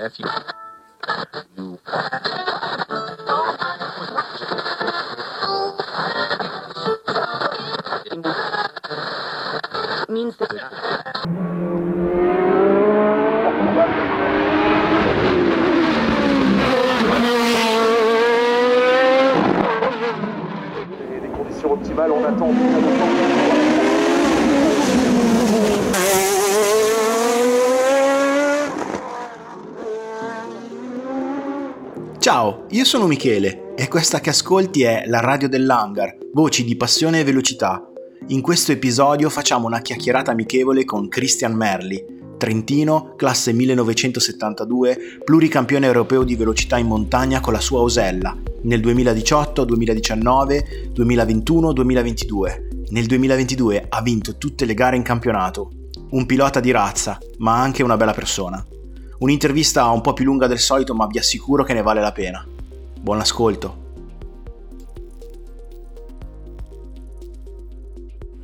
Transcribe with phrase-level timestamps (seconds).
[0.00, 0.26] F you.
[1.58, 1.78] You.
[32.80, 37.24] Io sono Michele e questa che ascolti è la radio dell'Hangar, voci di passione e
[37.24, 37.86] velocità.
[38.28, 42.02] In questo episodio facciamo una chiacchierata amichevole con Christian Merli,
[42.38, 49.62] trentino, classe 1972, pluricampione europeo di velocità in montagna con la sua Osella, nel 2018,
[49.62, 52.68] 2019, 2021, 2022.
[52.88, 55.70] Nel 2022 ha vinto tutte le gare in campionato.
[56.12, 58.64] Un pilota di razza, ma anche una bella persona.
[59.18, 62.42] Un'intervista un po' più lunga del solito, ma vi assicuro che ne vale la pena.
[63.02, 63.88] Buon ascolto.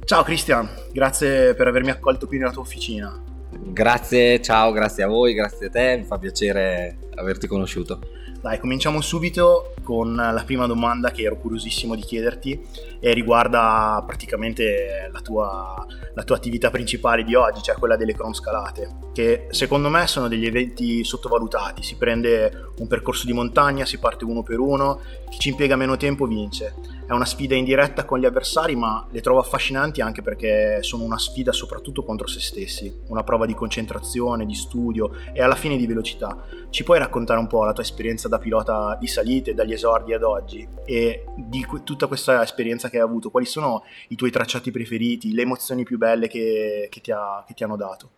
[0.04, 3.22] Ciao Cristian, grazie per avermi accolto qui nella tua officina.
[3.50, 8.00] Grazie, ciao, grazie a voi, grazie a te, mi fa piacere averti conosciuto.
[8.46, 12.60] Dai, cominciamo subito con la prima domanda che ero curiosissimo di chiederti
[13.00, 19.10] e riguarda praticamente la tua, la tua attività principale di oggi, cioè quella delle cronscalate,
[19.12, 21.82] che secondo me sono degli eventi sottovalutati.
[21.82, 25.96] Si prende un percorso di montagna, si parte uno per uno, chi ci impiega meno
[25.96, 26.74] tempo vince.
[27.06, 31.04] È una sfida in diretta con gli avversari, ma le trovo affascinanti anche perché sono
[31.04, 35.76] una sfida soprattutto contro se stessi, una prova di concentrazione, di studio e alla fine
[35.76, 36.44] di velocità.
[36.70, 40.22] Ci puoi raccontare un po' la tua esperienza da pilota di salite, dagli esordi ad
[40.22, 43.30] oggi e di tutta questa esperienza che hai avuto?
[43.30, 47.54] Quali sono i tuoi tracciati preferiti, le emozioni più belle che, che, ti, ha, che
[47.54, 48.10] ti hanno dato?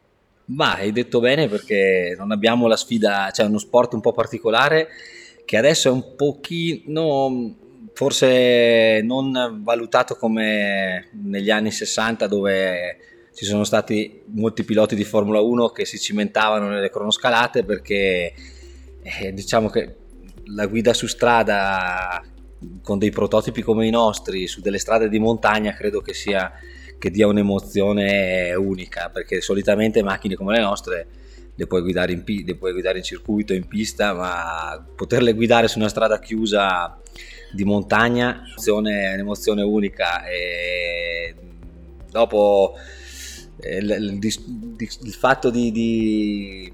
[0.46, 4.88] Ma hai detto bene perché non abbiamo la sfida, cioè uno sport un po' particolare
[5.44, 7.54] che adesso è un pochino
[7.94, 12.98] forse non valutato come negli anni 60 dove
[13.34, 18.32] ci sono stati molti piloti di Formula 1 che si cimentavano nelle cronoscalate perché
[19.02, 19.94] eh, diciamo che
[20.54, 22.22] la guida su strada
[22.82, 26.52] con dei prototipi come i nostri su delle strade di montagna credo che sia
[26.98, 31.06] che dia un'emozione unica perché solitamente macchine come le nostre
[31.58, 35.78] le puoi guidare in, le puoi guidare in circuito, in pista, ma poterle guidare su
[35.78, 37.00] una strada chiusa
[37.50, 41.34] di montagna è un'emozione unica e
[42.08, 42.74] dopo
[43.60, 46.72] eh, il, il, il fatto di, di,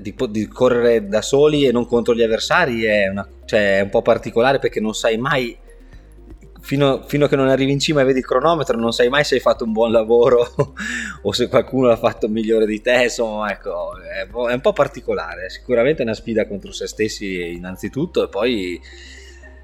[0.00, 3.88] di, di, correre da soli e non contro gli avversari è, una, cioè, è un
[3.88, 5.56] po' particolare perché non sai mai
[6.60, 9.22] Fino, fino, a che non arrivi in cima e vedi il cronometro non sai mai
[9.22, 10.44] se hai fatto un buon lavoro
[11.22, 15.48] o se qualcuno l'ha fatto migliore di te insomma ecco è, è un po' particolare
[15.50, 18.78] sicuramente è una sfida contro se stessi innanzitutto e poi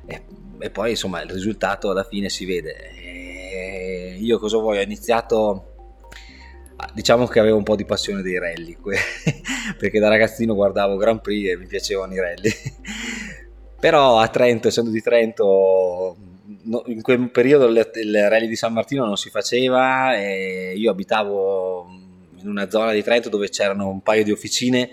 [0.06, 0.23] e,
[0.59, 2.75] e poi insomma il risultato alla fine si vede.
[2.94, 4.81] E io cosa voglio?
[4.81, 5.74] Ho iniziato
[6.93, 8.77] diciamo che avevo un po' di passione dei rally
[9.79, 12.51] perché da ragazzino guardavo Grand Prix e mi piacevano i rally.
[13.81, 16.17] Però a Trento essendo di Trento
[16.87, 21.87] in quel periodo il rally di San Martino non si faceva e io abitavo
[22.41, 24.91] in una zona di Trento dove c'erano un paio di officine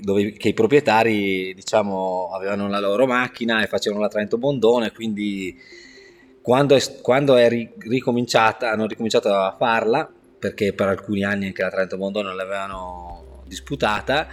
[0.00, 5.56] dove che i proprietari diciamo, avevano la loro macchina e facevano la Trento Bondone, quindi
[6.40, 10.10] quando è, quando è ricominciata, hanno ricominciato a farla,
[10.44, 14.28] perché per alcuni anni anche la Trento Bondone non l'avevano disputata,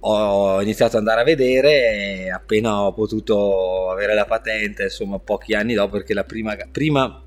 [0.00, 5.54] ho iniziato ad andare a vedere e appena ho potuto avere la patente, insomma pochi
[5.54, 7.22] anni dopo, perché la prima, prima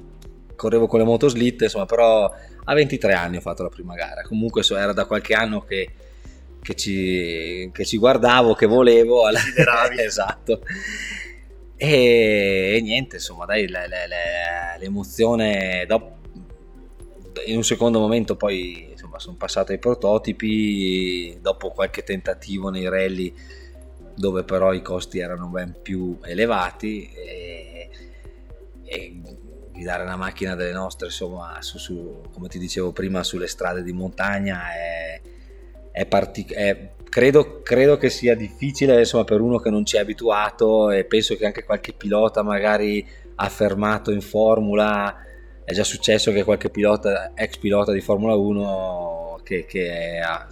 [0.55, 2.31] correvo con le motoslitte, insomma però
[2.65, 5.91] a 23 anni ho fatto la prima gara, comunque era da qualche anno che
[6.61, 9.25] che ci, che ci guardavo, che volevo.
[9.25, 9.39] Alla...
[9.97, 10.61] esatto.
[11.77, 16.16] E, e, niente, insomma, dai, le, le, le, l'emozione dopo,
[17.45, 23.33] in un secondo momento poi insomma, sono passato ai prototipi, dopo qualche tentativo nei rally
[24.15, 27.89] dove però i costi erano ben più elevati e,
[28.83, 29.21] e
[29.71, 33.93] guidare una macchina delle nostre, insomma, su, su, come ti dicevo prima, sulle strade di
[33.93, 35.21] montagna è
[35.97, 36.53] è partic-
[37.09, 41.35] credo, credo, che sia difficile insomma, per uno che non ci è abituato e penso
[41.35, 43.03] che anche qualche pilota magari
[43.33, 45.15] ha fermato in Formula,
[45.67, 50.47] è già successo che qualche pilota, ex pilota di Formula 1 che, che ha,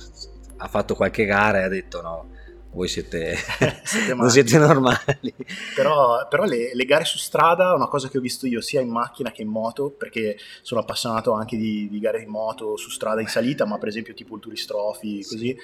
[0.58, 2.26] ha, fatto qualche gara e ha detto no,
[2.76, 3.36] voi siete,
[3.84, 5.34] Siete non siete normali.
[5.74, 8.82] Però, però le, le gare su strada è una cosa che ho visto io sia
[8.82, 12.90] in macchina che in moto, perché sono appassionato anche di, di gare di moto su
[12.90, 15.58] strada in salita, ma per esempio tipo il Tourist Trophy, così.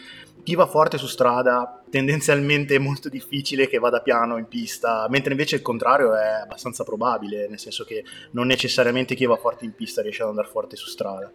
[0.43, 5.31] Chi va forte su strada tendenzialmente è molto difficile che vada piano in pista, mentre
[5.31, 9.75] invece il contrario è abbastanza probabile, nel senso che non necessariamente chi va forte in
[9.75, 11.29] pista riesce ad andare forte su strada.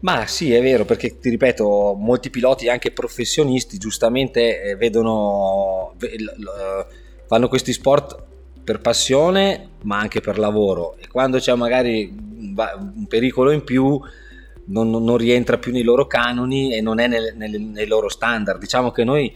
[0.00, 6.86] Ma sì, è vero, perché ti ripeto, molti piloti, anche professionisti, giustamente eh, vedono, l-
[7.26, 8.16] fanno questi sport
[8.64, 10.96] per passione, ma anche per lavoro.
[10.96, 14.00] E quando c'è magari un pericolo in più,
[14.66, 18.08] non, non- non rientra più nei loro canoni e non è nel- nel- nei loro
[18.08, 18.58] standard.
[18.58, 19.30] Diciamo che noi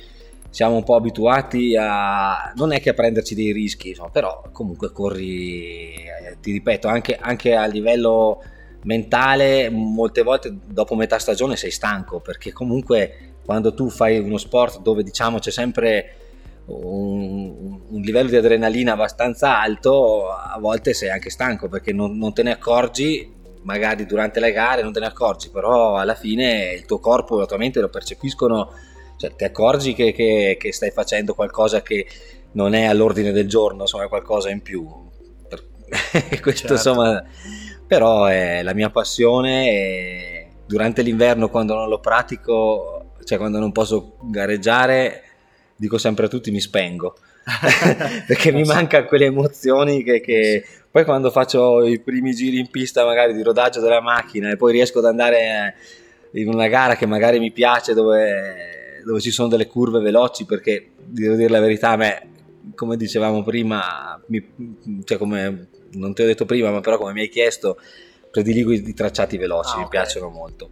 [0.48, 4.92] siamo un po' abituati a non è che a prenderci dei rischi, insomma, però comunque
[4.92, 8.40] corri, eh, ti ripeto, anche, anche a livello
[8.84, 14.80] mentale, molte volte dopo metà stagione sei stanco perché comunque quando tu fai uno sport
[14.80, 16.16] dove diciamo c'è sempre
[16.66, 22.32] un, un livello di adrenalina abbastanza alto, a volte sei anche stanco perché non, non
[22.32, 23.30] te ne accorgi,
[23.62, 27.40] magari durante le gare non te ne accorgi, però alla fine il tuo corpo e
[27.40, 28.70] la tua mente lo percepiscono,
[29.18, 32.06] cioè ti accorgi che, che- che stai facendo qualcosa che
[32.52, 34.86] non è all'ordine del giorno, insomma è qualcosa in più.
[36.40, 36.72] Questo Certo.
[36.74, 37.22] insomma,
[37.86, 43.72] però è la mia passione e durante l'inverno quando non lo pratico, cioè quando non
[43.72, 45.22] posso gareggiare,
[45.76, 47.16] dico sempre a tutti mi spengo.
[48.26, 53.04] perché mi manca quelle emozioni che, che- poi quando faccio i primi giri in pista
[53.04, 55.74] magari di rodaggio della macchina e poi riesco ad andare
[56.32, 60.90] in una gara che magari mi piace dove, dove ci sono delle curve veloci perché
[61.04, 62.28] devo dire la verità a me
[62.74, 67.20] come dicevamo prima mi- cioè come non ti ho detto prima ma però come mi
[67.20, 67.78] hai chiesto
[68.30, 69.90] prediligo i, tracciati veloci Ah, mi ok.
[69.90, 70.70] piacciono molto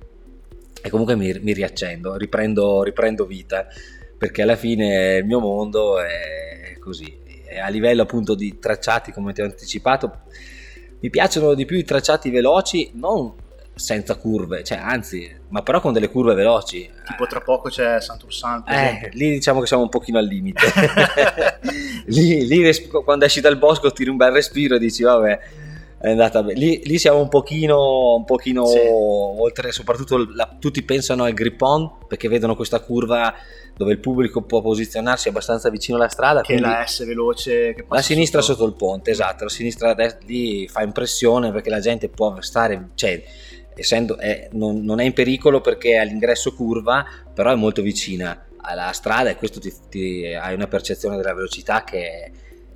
[0.82, 3.66] e comunque mi, mi riaccendo riprendo, riprendo vita
[4.18, 7.18] perché alla fine il mio mondo è così.
[7.44, 10.20] E a livello appunto di tracciati, come ti ho anticipato,
[11.00, 13.34] mi piacciono di più i tracciati veloci, non
[13.74, 16.88] senza curve, cioè anzi, ma però con delle curve veloci.
[17.06, 20.60] tipo tra poco c'è Santursan, Eh, lì diciamo che siamo un pochino al limite.
[22.06, 25.38] lì, lì res- quando esci dal bosco tiri un bel respiro e dici vabbè
[25.98, 26.58] è andata bene.
[26.58, 28.78] Lì, lì siamo un pochino, un pochino Sì.
[28.90, 33.32] oltre, soprattutto la- tutti pensano al grip on perché vedono questa curva
[33.76, 36.40] dove il pubblico può posizionarsi abbastanza vicino alla strada.
[36.42, 40.20] che la S veloce che la sinistra sotto il ponte, esatto, la sinistra a destra
[40.26, 43.22] lì fa impressione perché la gente può stare, cioè,
[43.74, 48.46] essendo, è- non, non è in pericolo perché è all'ingresso curva, però è molto vicina
[48.64, 52.30] alla strada e questo ti, ti- hai una percezione della velocità che,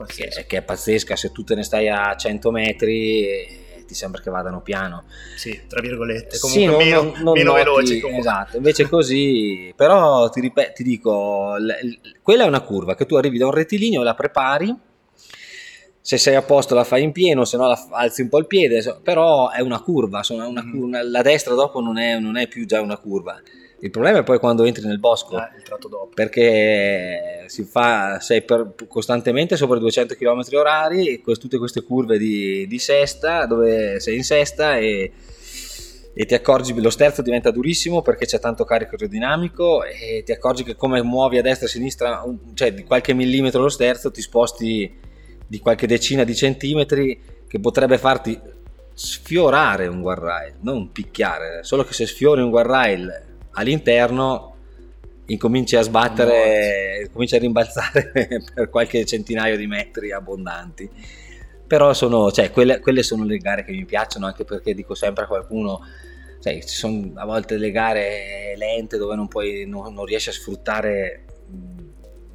[0.06, 4.20] che, che è pazzesca, se tu te ne stai a 100 metri eh, ti sembra
[4.20, 5.04] che vadano piano.
[5.36, 8.28] Sì, tra virgolette, Sì, comunque non- meno, non- non meno noti, veloci comunque.
[8.28, 13.06] Esatto, invece così, però ti, ripet- ti dico, l- l- quella è una curva che
[13.06, 14.74] tu arrivi da un rettilineo, la prepari,
[16.06, 18.80] se sei a posto la fai in pieno, se no alzi un po' il piede,
[19.02, 20.70] però è una curva, sono una Mm.
[20.70, 23.40] curva- la destra dopo non è, non è più già una curva.
[23.80, 26.10] Il problema è poi quando entri nel bosco, il tratto dopo.
[26.14, 32.18] perché si fa, sei per- costantemente sopra i 200 km orari con tutte queste curve
[32.18, 35.10] di, di sesta dove sei in sesta e,
[36.14, 40.62] e ti accorgi lo sterzo diventa durissimo perché c'è tanto carico aerodinamico e ti accorgi
[40.62, 42.24] che come muovi a destra e a sinistra
[42.54, 45.04] cioè di qualche millimetro lo sterzo ti sposti
[45.46, 48.38] di qualche decina di centimetri che potrebbe farti
[48.92, 54.56] sfiorare un guardrail non picchiare solo che se sfiori un guardrail all'interno
[55.26, 58.12] incominci a sbattere, cominci a rimbalzare
[58.54, 60.88] per qualche centinaio di metri abbondanti.
[61.66, 65.24] Però sono, cioè, quelle, quelle sono le gare che mi piacciono, anche perché dico sempre
[65.24, 65.84] a qualcuno,
[66.38, 70.32] sai, ci sono a volte le gare lente dove non, puoi, non, non riesci a
[70.32, 71.24] sfruttare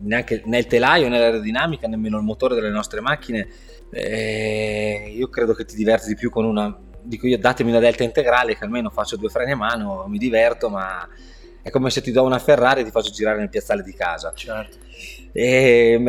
[0.02, 3.48] neanche né il telaio né l'aerodinamica, nemmeno il motore delle nostre macchine.
[3.92, 8.04] Eh, io credo che ti diverti di più con una, dico io datemi una delta
[8.04, 11.08] integrale che almeno faccio due freni a mano, mi diverto, ma
[11.62, 14.34] è come se ti do una Ferrari e ti faccio girare nel piazzale di casa.
[14.34, 14.78] Certo.
[15.32, 16.00] E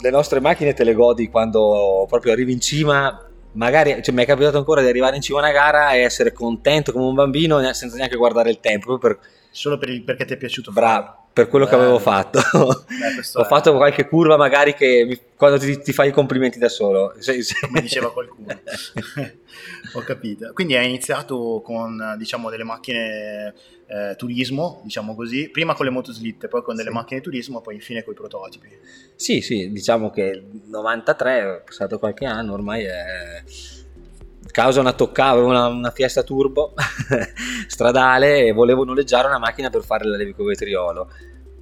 [0.00, 3.24] le nostre macchine te le godi quando proprio arrivi in cima.
[3.52, 6.32] Magari cioè, mi è capitato ancora di arrivare in cima a una gara e essere
[6.32, 9.18] contento come un bambino senza neanche guardare il tempo, per,
[9.50, 11.82] Solo per il- perché ti è piaciuto bravo, per quello che Bello.
[11.82, 12.40] avevo fatto.
[12.58, 16.68] Beh, Ho fatto qualche curva magari che mi- quando ti, ti fai i complimenti da
[16.68, 17.14] solo.
[17.18, 18.46] Se- se- come diceva qualcuno.
[19.94, 20.52] Ho capito.
[20.52, 23.54] Quindi hai iniziato con diciamo delle macchine
[23.86, 26.94] eh, turismo, diciamo così, prima con le motoslitte, poi con delle Sì.
[26.94, 28.68] macchine turismo, poi infine con i prototipi.
[29.16, 33.42] Sì, sì, diciamo che il 93, è passato qualche anno, ormai è...
[34.50, 36.74] causa una toccava, una, una Fiesta Turbo
[37.66, 41.10] stradale e volevo noleggiare una macchina per fare la Levico Vetriolo.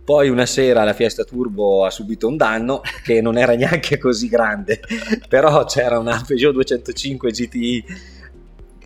[0.05, 4.29] Poi una sera la Fiesta Turbo ha subito un danno che non era neanche così
[4.29, 4.81] grande,
[5.29, 7.85] però c'era una Peugeot 205 GTI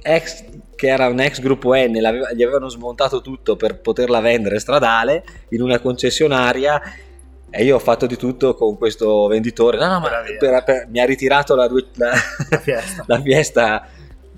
[0.02, 0.44] ex,
[0.74, 5.62] che era un ex gruppo N, gli avevano smontato tutto per poterla vendere stradale in
[5.62, 6.80] una concessionaria
[7.54, 9.76] e io ho fatto di tutto con questo venditore.
[9.76, 12.12] No, no, ma per, per, mi ha ritirato la, la,
[12.48, 13.04] la, fiesta.
[13.06, 13.88] la fiesta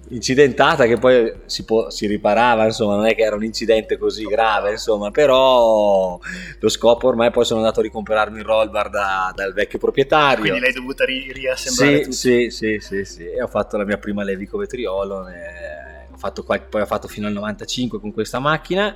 [0.08, 4.24] incidentata che poi si, può, si, riparava, insomma, non è che era un incidente così
[4.24, 6.18] grave, insomma, però
[6.58, 10.40] lo scopo ormai poi sono andato a ricomperarmi il roll bar da, dal vecchio proprietario.
[10.40, 12.16] Quindi l'hai dovuta ri- riassemblare sì, tutto.
[12.16, 16.80] Sì, sì, sì, sì, e ho fatto la mia prima Levico Vetriolo, ho fatto, poi
[16.80, 18.92] ho fatto fino al 95 con questa macchina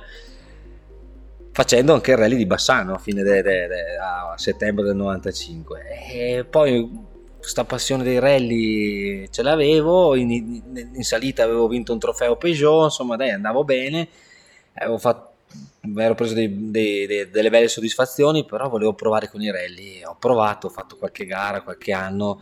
[1.51, 5.83] facendo anche il rally di Bassano a, fine de, de, de, a settembre del 95
[6.11, 12.35] e poi questa passione dei rally ce l'avevo, in, in, salita avevo vinto un trofeo
[12.35, 14.07] Peugeot, insomma dai andavo bene,
[14.73, 15.27] avevo fatto
[15.97, 20.15] ero preso dei, dei, dei, delle belle soddisfazioni, però volevo provare con i rally, ho
[20.19, 22.41] provato, ho fatto qualche gara, qualche anno,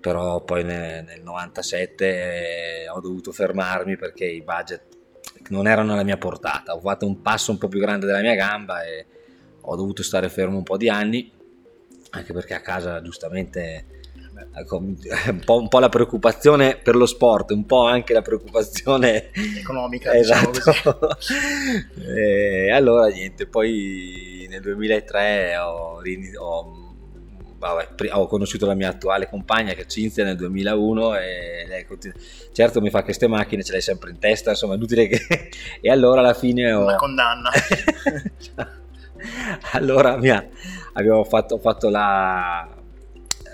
[0.00, 4.95] però poi nel, nel 97 eh, ho dovuto fermarmi perché i budget
[5.50, 8.34] non erano alla mia portata, ho fatto un passo un po' più grande della mia
[8.34, 9.06] gamba e
[9.60, 11.30] ho dovuto stare fermo un po' di anni,
[12.10, 13.96] anche perché a casa giustamente
[14.54, 14.96] Ecco, un,
[15.44, 20.12] po', un po', la preoccupazione per lo sport, un po' anche la preoccupazione economica.
[20.16, 21.16] Diciamo esatto.
[22.06, 26.02] e allora niente, poi nel 2003 ho,
[26.40, 26.85] ho,
[27.58, 32.16] vabbè, ho, conosciuto la mia attuale compagna che è Cinzia nel 2001 e lei continua,
[32.52, 35.20] certo mi fa queste macchine, ce l'hai sempre in testa, insomma è inutile che...
[35.80, 36.82] e allora alla fine ho...
[36.82, 37.50] Una condanna.
[39.72, 40.46] allora mia,
[40.92, 42.76] abbiamo fatto, fatto la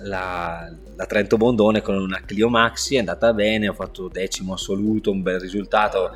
[0.03, 5.11] la, la, Trento Bondone con una Clio Maxi è andata bene, ho fatto decimo assoluto,
[5.11, 6.11] un bel risultato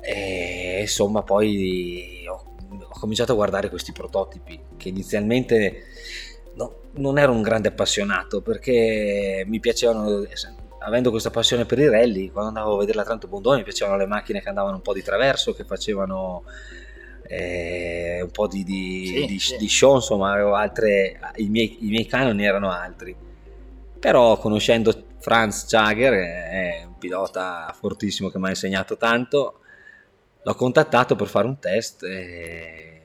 [0.00, 5.84] e insomma poi ho, ho cominciato a guardare questi prototipi che inizialmente
[6.94, 10.26] non ero un grande appassionato perché mi piacevano
[10.78, 13.96] avendo questa passione per i rally quando andavo a vedere la Trento Bondone mi piacevano
[13.96, 16.44] le macchine che andavano un po' di traverso che facevano
[17.32, 19.56] eh, un po' di, di, sì, di, sì.
[19.56, 23.16] di, show, insomma, avevo altre, i miei, i miei canoni erano altri.
[23.98, 29.60] Però conoscendo Franz Jager, è un pilota fortissimo che mi ha insegnato tanto,
[30.42, 33.00] l'ho contattato per fare un test e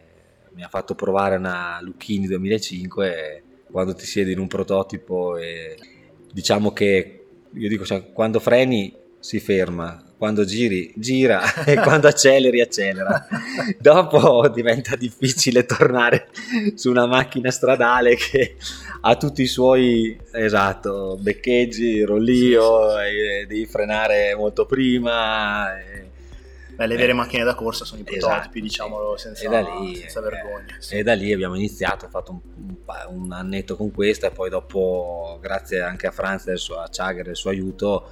[0.51, 5.77] mi ha fatto provare una Lucchini 2005 quando ti siedi in un prototipo e
[6.31, 12.59] diciamo che io dico cioè, quando freni si ferma quando giri gira e quando acceleri
[12.59, 13.27] accelera.
[13.79, 16.29] Dopo diventa difficile tornare
[16.75, 18.55] su una macchina stradale che
[19.01, 23.45] ha tutti i suoi esatto, beccheggi, rollio, sì, sì.
[23.47, 25.77] devi frenare molto prima.
[25.79, 26.05] E,
[26.77, 30.75] Beh, le vere macchine da corsa sono i prototipi, esatto, diciamolo senza, lì, senza vergogna.
[30.77, 30.97] Sì.
[30.97, 32.75] E da lì abbiamo iniziato, ho fatto un,
[33.09, 37.31] un, annetto con questa e poi dopo, grazie anche a Franz e a Chager e
[37.31, 38.11] il suo aiuto,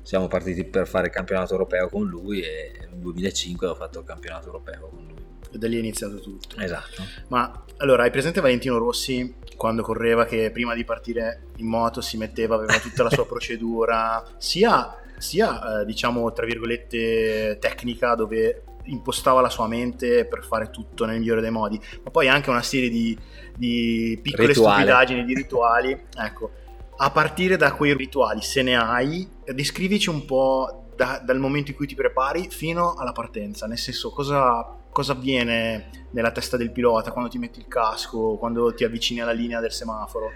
[0.00, 4.06] siamo partiti per fare il campionato europeo con lui e nel 2005 ho fatto il
[4.06, 5.24] campionato europeo con lui.
[5.52, 6.56] E da lì è iniziato tutto.
[6.58, 7.02] Esatto.
[7.28, 12.16] Ma allora, hai presente Valentino Rossi quando correva che prima di partire in moto si
[12.16, 19.40] metteva, aveva tutta la sua procedura, sia, sia eh, diciamo tra virgolette tecnica dove impostava
[19.40, 22.88] la sua mente per fare tutto nel migliore dei modi, ma poi anche una serie
[22.88, 23.16] di,
[23.56, 24.82] di piccole Rituale.
[24.82, 26.04] stupidaggini, di rituali.
[26.16, 26.50] Ecco,
[26.96, 31.76] a partire da quei rituali, se ne hai, descrivici un po' da, dal momento in
[31.76, 37.12] cui ti prepari fino alla partenza, nel senso cosa, cosa avviene nella testa del pilota
[37.12, 40.30] quando ti metti il casco, quando ti avvicini alla linea del semaforo?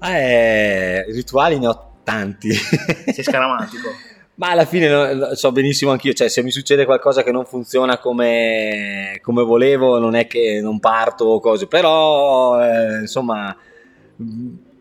[0.00, 2.52] Eh, rituali ne ho tanti.
[2.52, 3.88] Sei scaramantico.
[4.36, 7.98] Ma alla fine no, so benissimo anch'io, cioè se mi succede qualcosa che non funziona
[7.98, 13.56] come, come volevo, non è che non parto o cose, però eh, insomma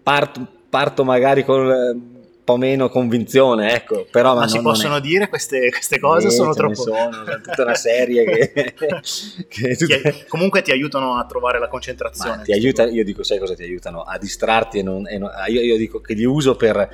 [0.03, 2.14] parto, parto magari con
[2.45, 4.33] po' meno convinzione, ecco, però...
[4.35, 5.01] Ma, ma si possono è...
[5.01, 6.27] dire queste, queste cose?
[6.27, 6.75] Eh, sono troppo...
[6.75, 7.09] sono,
[7.43, 8.73] tutta una serie che...
[9.49, 10.01] che tutte...
[10.01, 12.37] ti, comunque ti aiutano a trovare la concentrazione.
[12.37, 14.03] Ma ti aiuta, io dico, sai cosa ti aiutano?
[14.03, 15.07] A distrarti e non...
[15.07, 16.87] E non io, io dico che li uso per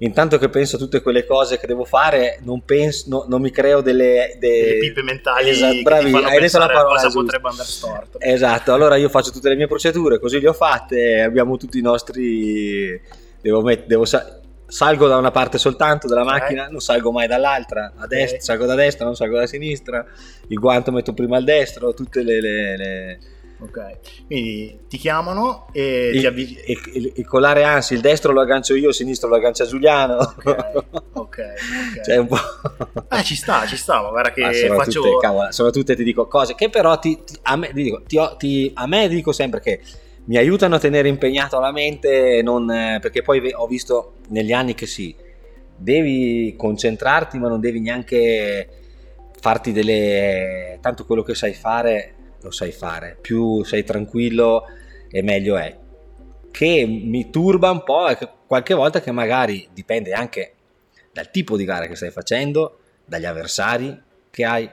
[0.00, 3.50] intanto che penso a tutte quelle cose che devo fare, non, penso, no, non mi
[3.50, 4.62] creo delle, de...
[4.62, 8.20] delle pippe mentali esatto, bravi, hai detto la parola cosa potrebbe andare storto.
[8.20, 11.82] Esatto, allora io faccio tutte le mie procedure, così le ho fatte, abbiamo tutti i
[11.82, 13.00] nostri...
[13.40, 13.86] Devo, met...
[13.86, 14.40] devo sa...
[14.68, 16.72] salgo da una parte soltanto della macchina, okay.
[16.72, 18.40] non salgo mai dall'altra, a destra, okay.
[18.40, 20.04] salgo da destra, non salgo da sinistra,
[20.48, 23.18] il guanto metto prima al destro, tutte le, le, le
[23.60, 26.60] Ok, quindi ti chiamano e Il, ti avvicini.
[27.16, 30.14] il- colare anzi, il destro lo aggancio io, il sinistro lo aggancia Giuliano.
[30.14, 30.74] Ok, ok,
[31.14, 32.04] ok.
[32.04, 32.36] Cioè, un po'...
[33.10, 35.00] Eh, ci sta, ci sta, ma guarda che Ah, sono, faccio...
[35.00, 38.02] tutte, cavolo, sono tutte, ti dico, cose che però ti- ti- a, me, ti dico,
[38.36, 39.80] ti- a me dico sempre che
[40.28, 44.74] mi aiutano a tenere impegnato la mente, non, eh, perché poi ho visto negli anni
[44.74, 45.14] che sì,
[45.76, 48.68] devi concentrarti, ma non devi neanche
[49.40, 50.78] farti delle...
[50.80, 54.64] tanto quello che sai fare lo sai fare, più sei tranquillo
[55.10, 55.76] e meglio è.
[56.50, 58.06] Che mi turba un po'
[58.46, 60.54] qualche volta che magari dipende anche
[61.12, 64.68] dal tipo di gara che stai facendo, dagli avversari che hai,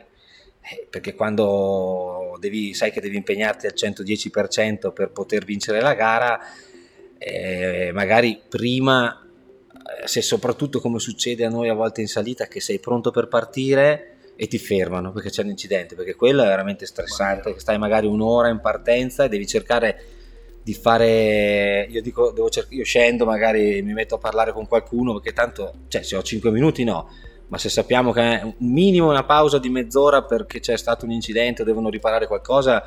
[0.90, 6.40] perché quando devi, sai che devi impegnarti al 110% per poter vincere la gara,
[7.18, 12.60] eh, magari prima, eh, se soprattutto come succede a noi a volte in salita, che
[12.60, 16.86] sei pronto per partire e ti fermano perché c'è un incidente, perché quello è veramente
[16.86, 20.04] stressante, stai magari un'ora in partenza e devi cercare
[20.66, 25.14] di fare io dico devo cerc- io scendo magari mi metto a parlare con qualcuno
[25.14, 27.08] perché tanto cioè se ho 5 minuti no
[27.48, 31.12] ma se sappiamo che è un minimo una pausa di mezz'ora perché c'è stato un
[31.12, 32.84] incidente o devono riparare qualcosa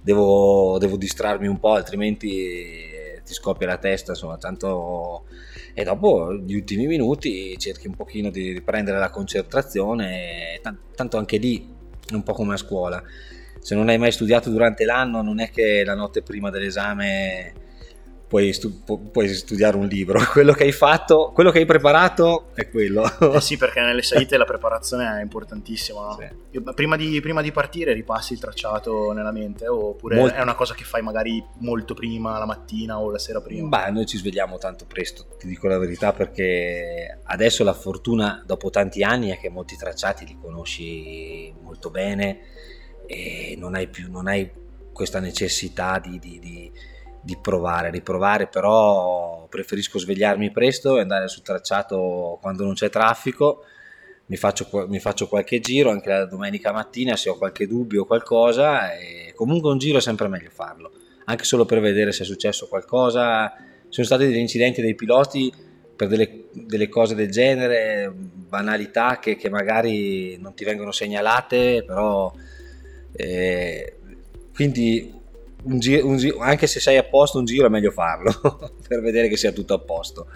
[0.00, 5.24] devo, devo distrarmi un po' altrimenti eh, ti scoppia la testa insomma tanto
[5.74, 11.36] e dopo gli ultimi minuti cerchi un pochino di riprendere la concentrazione tan- tanto anche
[11.38, 11.80] lì
[12.10, 13.02] è un po' come a scuola.
[13.58, 17.52] Se non hai mai studiato durante l'anno non è che la notte prima dell'esame
[18.32, 22.46] puoi, stu- pu- puoi studiare un libro quello che hai fatto quello che hai preparato
[22.54, 26.00] è quello Eh sì, perché nelle salite la preparazione è importantissima.
[26.00, 26.18] no?
[26.50, 26.62] Sì.
[26.74, 30.72] Prima, di, prima di partire ripassi il tracciato nella mente oppure Molt- è una cosa
[30.72, 33.68] che fai magari molto prima, la mattina o la sera prima?
[33.68, 38.70] Beh, noi ci svegliamo tanto presto, ti dico la verità, perché adesso la fortuna dopo
[38.70, 42.38] tanti anni è che molti tracciati li conosci molto bene
[43.06, 44.50] e non hai più non hai
[44.90, 46.72] questa necessità di, di- di-
[47.22, 53.64] di provare, riprovare, però preferisco svegliarmi presto e andare sul tracciato quando non c'è traffico.
[54.26, 58.06] Mi faccio, mi faccio qualche giro anche la domenica mattina se ho qualche dubbio o
[58.06, 60.92] qualcosa e comunque un giro è sempre meglio farlo
[61.24, 63.52] anche solo per vedere se è successo qualcosa.
[63.88, 65.52] Sono stati degli incidenti dei piloti
[65.94, 72.32] per delle, delle cose del genere, banalità che, che magari non ti vengono segnalate, però
[73.12, 73.96] eh,
[74.54, 75.20] quindi
[75.64, 78.32] un gi- un gi- anche se sei a posto un giro è meglio farlo
[78.86, 80.28] per vedere che sia tutto a posto.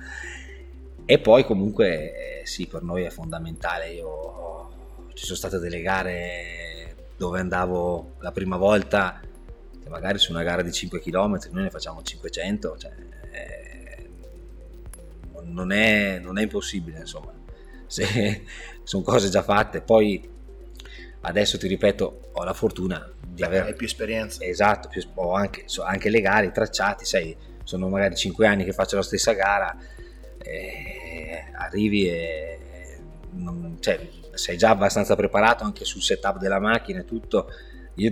[1.04, 3.92] E poi comunque eh, sì, per noi è fondamentale.
[3.92, 4.70] Io
[5.14, 9.20] ci sono state delle gare dove andavo la prima volta
[9.82, 12.92] che magari su una gara di 5 km noi ne facciamo 500, cioè,
[13.30, 14.08] eh,
[15.44, 17.32] non, è, non è impossibile, insomma,
[17.86, 18.44] se
[18.82, 19.80] sono cose già fatte.
[19.80, 20.28] Poi
[21.20, 24.44] adesso ti ripeto, ho la fortuna di avere più esperienza.
[24.44, 28.64] esatto, più, ho anche, so- anche le gare, i tracciati, sai, sono magari 5 anni
[28.64, 29.76] che faccio la stessa gara,
[30.38, 32.58] eh, arrivi e
[33.32, 34.00] non- cioè,
[34.32, 37.48] sei già abbastanza preparato anche sul setup della macchina e tutto.
[37.96, 38.10] Io,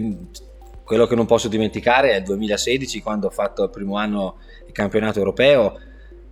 [0.84, 4.72] quello che non posso dimenticare è il 2016 quando ho fatto il primo anno il
[4.72, 5.78] campionato europeo.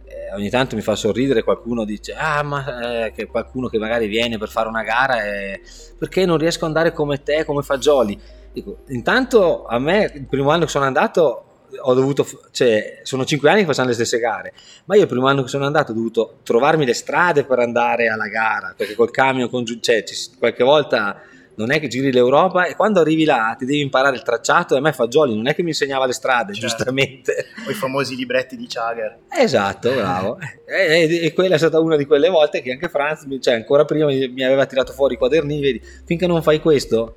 [0.05, 4.09] eh, ogni tanto mi fa sorridere qualcuno dice ah ma eh, che qualcuno che magari
[4.09, 5.61] viene per fare una gara e
[5.99, 8.21] perché non riesco ad andare come te come Fagioli
[8.53, 11.45] Dico, intanto a me il primo anno che sono andato
[11.85, 14.53] ho dovuto, cioè, sono cinque anni che facciamo le stesse gare,
[14.85, 18.09] ma io il primo anno che sono andato ho dovuto trovarmi le strade per andare
[18.09, 21.23] alla gara, perché col camion, congiu- cioè, ci- qualche volta
[21.55, 24.79] non è che giri l'Europa e quando arrivi là ti devi imparare il tracciato e
[24.79, 26.69] a me Fagioli non è che mi insegnava le strade, Certo.
[26.69, 27.47] giustamente.
[27.67, 29.19] O i famosi libretti di Chager.
[29.39, 30.39] Esatto, bravo.
[30.67, 33.87] E, e- e quella è stata una di quelle volte che anche Franz, cioè ancora
[33.87, 37.17] prima, mi, mi aveva tirato fuori i quaderni, vedi, finché non fai questo.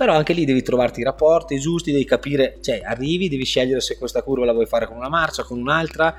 [0.00, 3.98] Però anche lì devi trovarti i rapporti giusti, devi capire, cioè arrivi, devi scegliere se
[3.98, 6.16] questa curva la vuoi fare con una marcia, con un'altra,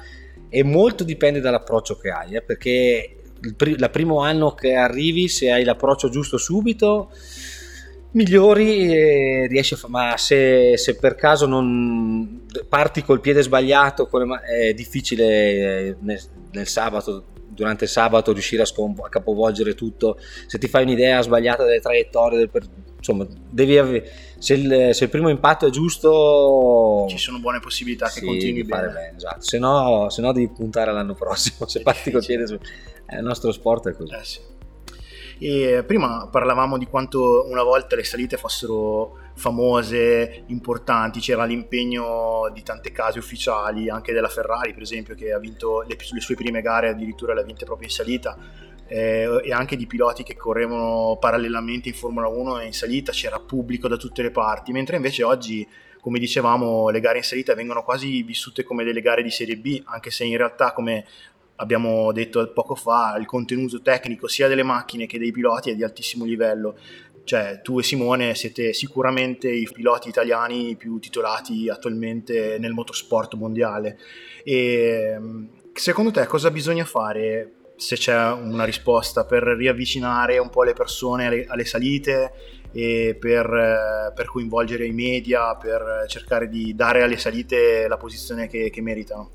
[0.50, 5.50] e molto dipende dall'approccio che hai, eh, perché il la primo anno che arrivi, se
[5.50, 7.10] hai l'approccio giusto subito,
[8.12, 14.08] migliori e riesci a fa- ma se, se per caso non parti col piede sbagliato
[14.28, 19.74] ma- è difficile eh, nel, nel sabato durante il sabato riuscire a, scompo- a capovolgere
[19.74, 20.20] tutto.
[20.46, 22.68] Se ti fai un'idea sbagliata delle traiettorie del per-
[23.02, 28.06] insomma devi ave- se, il, se il primo impatto è giusto Ci sono buone possibilità
[28.06, 28.88] che sì, continui bene.
[28.90, 29.42] bene esatto.
[29.42, 32.44] se, no, se no devi puntare all'anno prossimo se parti difficile.
[32.46, 32.60] piede
[33.08, 34.40] eh, il nostro sport è così Eh sì.
[35.44, 42.62] E prima parlavamo di quanto una volta le salite fossero famose, importanti, c'era l'impegno di
[42.62, 46.62] tante case ufficiali, anche della Ferrari per esempio che ha vinto le, le sue prime
[46.62, 48.38] gare addirittura le ha vinte proprio in salita
[48.92, 53.40] eh, e anche di piloti che correvano parallelamente in Formula 1 e in salita, c'era
[53.40, 55.66] pubblico da tutte le parti, mentre invece oggi
[56.02, 59.82] come dicevamo le gare in salita vengono quasi vissute come delle gare di Serie B,
[59.86, 61.06] anche se in realtà come
[61.56, 65.84] abbiamo detto poco fa, il contenuto tecnico sia delle macchine che dei piloti è di
[65.84, 66.78] altissimo livello.
[67.24, 73.98] Cioè, tu e Simone siete sicuramente i piloti italiani più titolati attualmente nel motorsport mondiale.
[74.44, 75.18] E
[75.72, 81.26] secondo te cosa bisogna fare se c'è una risposta per riavvicinare un po' le persone
[81.26, 82.32] alle, alle salite
[82.72, 88.70] e per, per, coinvolgere i media, per cercare di dare alle salite la posizione che,
[88.70, 89.32] che meritano?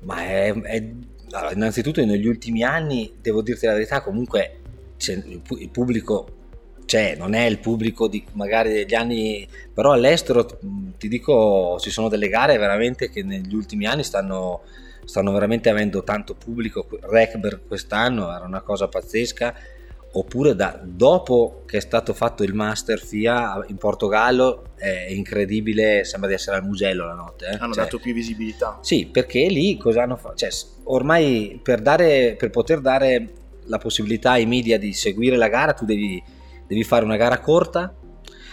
[0.00, 0.90] Ma è, è
[1.32, 4.60] allora, innanzitutto negli ultimi anni, devo dirti la verità, comunque
[5.06, 6.26] il pubblico
[6.86, 10.46] c'è, non è il pubblico di magari degli anni, però all'estero
[10.96, 14.62] ti dico ci sono delle gare veramente che negli ultimi anni stanno,
[15.04, 19.54] stanno veramente avendo tanto pubblico, Rekber quest'anno era una cosa pazzesca,
[20.16, 26.28] oppure da, dopo che è stato fatto il Master FIA in Portogallo è incredibile, sembra
[26.28, 27.46] di essere al Mugello la notte.
[27.46, 27.56] Eh?
[27.58, 28.78] Hanno cioè, dato più visibilità.
[28.80, 30.36] Sì, perché lì cosa hanno fatto?
[30.36, 30.50] Cioè,
[30.84, 33.32] ormai per, dare, per, poter dare
[33.64, 36.22] la possibilità ai media di seguire la gara tu devi,
[36.66, 37.92] devi fare una gara corta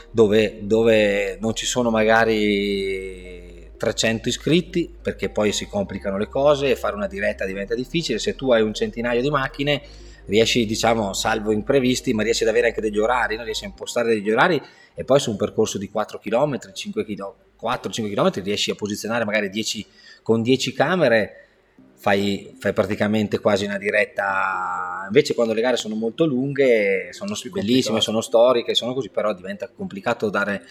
[0.10, 3.41] dove, dove non ci sono magari
[3.82, 8.20] 300 iscritti perché poi si complicano le cose e fare una diretta diventa difficile.
[8.20, 9.82] Se tu hai un centinaio di macchine
[10.26, 13.44] riesci, diciamo, salvo imprevisti, ma riesci ad avere anche degli orari, no?
[13.44, 14.62] riesci a impostare degli orari
[14.94, 19.26] e poi su un percorso di 4 km, 5 km, 4-5 km riesci a posizionare
[19.26, 19.88] magari 10,
[20.22, 21.48] con 10 camere
[21.96, 28.02] fai, fai, praticamente quasi una diretta invece quando le gare sono molto lunghe sono bellissime,
[28.02, 30.64] sono storiche sono così però diventa complicato dare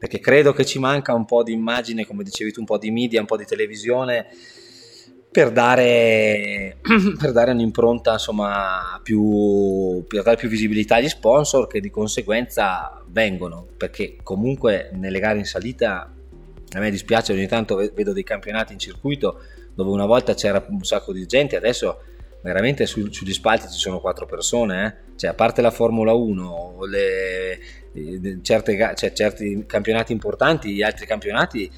[0.00, 2.90] perché credo che ci manca un po' di immagine come dicevi tu un po' di
[2.90, 4.28] media, un po' di televisione
[5.30, 6.78] per dare,
[7.20, 13.66] per dare un'impronta insomma più, per dare più visibilità agli sponsor che di conseguenza vengono
[13.76, 16.10] perché comunque nelle gare in salita
[16.72, 19.42] a me dispiace ogni tanto vedo dei campionati in circuito
[19.74, 22.04] dove una volta c'era un sacco di gente adesso
[22.42, 25.16] veramente su, sugli spalti ci sono quattro persone eh?
[25.16, 27.58] cioè a parte la Formula 1 le,
[28.42, 31.70] certe, cioè, certi campionati importanti gli altri campionati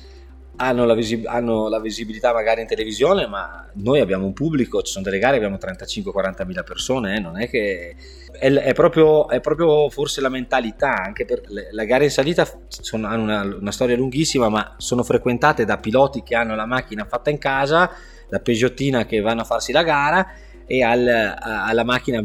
[0.57, 4.93] hanno la, visib- hanno la, visibilità magari in televisione, ma noi abbiamo un pubblico, ci
[4.93, 7.97] sono delle gare, abbiamo 35-40 mila persone, eh, non è che...
[8.33, 12.47] È, è, proprio, è, proprio, forse la mentalità, anche per le, le gare in salita
[12.69, 17.05] sono, hanno una, una, storia lunghissima, ma sono frequentate da piloti che hanno la macchina
[17.05, 17.91] fatta in casa,
[18.29, 20.27] da Peugeotina che vanno a farsi la gara
[20.67, 21.07] e al,
[21.39, 22.25] alla macchina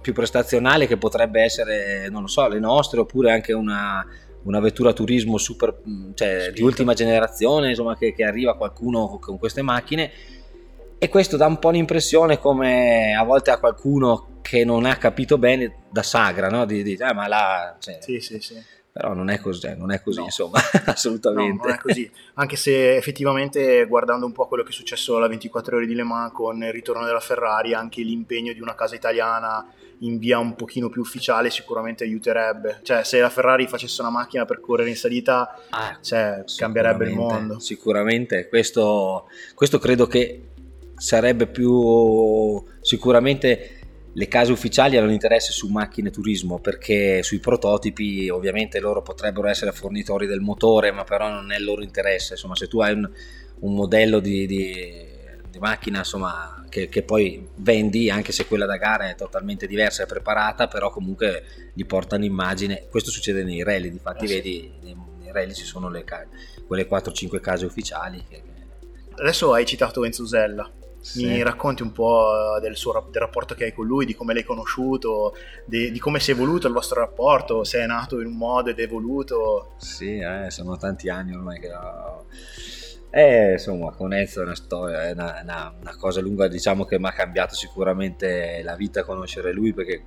[0.00, 4.06] più prestazionale che potrebbe essere, non lo so, le nostre oppure anche una
[4.44, 9.38] una vettura turismo super, mm, cioè, di ultima generazione, insomma, che, che, arriva qualcuno con
[9.38, 10.10] queste macchine.
[10.98, 15.36] E questo dà un po' l'impressione come a volte a qualcuno che non ha capito
[15.36, 16.64] bene da sagra, no?
[16.64, 17.76] Di dire, ah, ma là...
[17.78, 18.54] Cioè, sì, sì, sì.
[18.92, 20.24] Però non è così, non è così no.
[20.26, 21.56] insomma, assolutamente.
[21.56, 22.10] No, non è così.
[22.34, 26.02] Anche se effettivamente guardando un po' quello che è successo alla 24 ore di Le
[26.02, 29.66] Mans con il ritorno della Ferrari, anche l'impegno di una casa italiana
[30.00, 32.80] in via un pochino più ufficiale sicuramente aiuterebbe.
[32.82, 37.14] Cioè, se la Ferrari facesse una macchina per correre in salita, ah, cioè, cambierebbe il
[37.14, 37.58] mondo.
[37.60, 40.48] Sicuramente, questo, questo credo che
[40.96, 43.81] sarebbe più sicuramente
[44.14, 49.72] le case ufficiali hanno interesse su macchine turismo perché sui prototipi ovviamente loro potrebbero essere
[49.72, 52.34] fornitori del motore ma però non è il loro interesse.
[52.34, 53.10] Insomma se tu hai un,
[53.60, 55.06] un modello di, di,
[55.50, 60.02] di macchina insomma che, che, poi vendi anche se quella da gara è totalmente diversa
[60.02, 62.86] e preparata però comunque gli portano immagine.
[62.90, 64.34] Questo succede nei rally difatti eh sì.
[64.34, 66.04] vedi nei, nei rally ci sono le,
[66.66, 68.42] quelle 4-5 case ufficiali che,
[69.16, 70.70] adesso hai citato Enzo Zella
[71.02, 71.26] sì.
[71.26, 74.44] mi racconti un po' del, suo, del rapporto che hai con lui, di come l'hai
[74.44, 75.34] conosciuto,
[75.66, 78.70] di, di, come si è evoluto il vostro rapporto, se è nato in un modo
[78.70, 79.74] ed è evoluto.
[79.76, 81.70] Sì, eh, sono tanti anni ormai che...
[81.72, 82.24] Ho
[83.14, 86.98] eh, insomma, con Enzo è una storia, è una, una, una cosa lunga, diciamo che
[86.98, 90.02] mi ha cambiato sicuramente la vita conoscere lui perché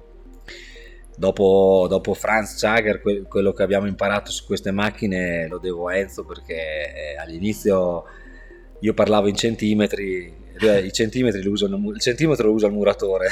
[1.15, 5.97] dopo, dopo Franz Jagger, que, quello che abbiamo imparato su queste macchine lo devo a
[5.97, 8.05] Enzo perché eh, all'inizio
[8.79, 13.29] io parlavo in centimetri, i centimetri lo usano, il centimetro lo usa il muratore.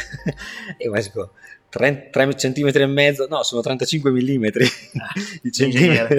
[0.77, 1.31] E ma dico
[1.69, 4.65] 3, 3 centimetri e mezzo, no, sono 35 millimetri.
[4.65, 6.17] Ah, i centimetri.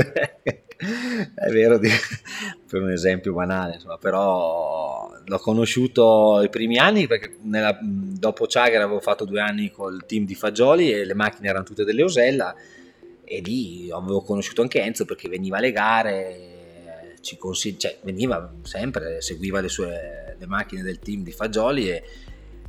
[1.35, 7.79] è vero per un esempio banale insomma, però l'ho conosciuto i primi anni perché nella,
[7.81, 11.85] dopo Chager avevo fatto due anni col team di Fagioli e le macchine erano tutte
[11.85, 12.55] delle Osella
[13.25, 16.54] e lì avevo conosciuto anche Enzo perché veniva alle gare
[17.25, 22.03] ci consigli- cioè, veniva sempre seguiva le sue le macchine del team di Fagioli e,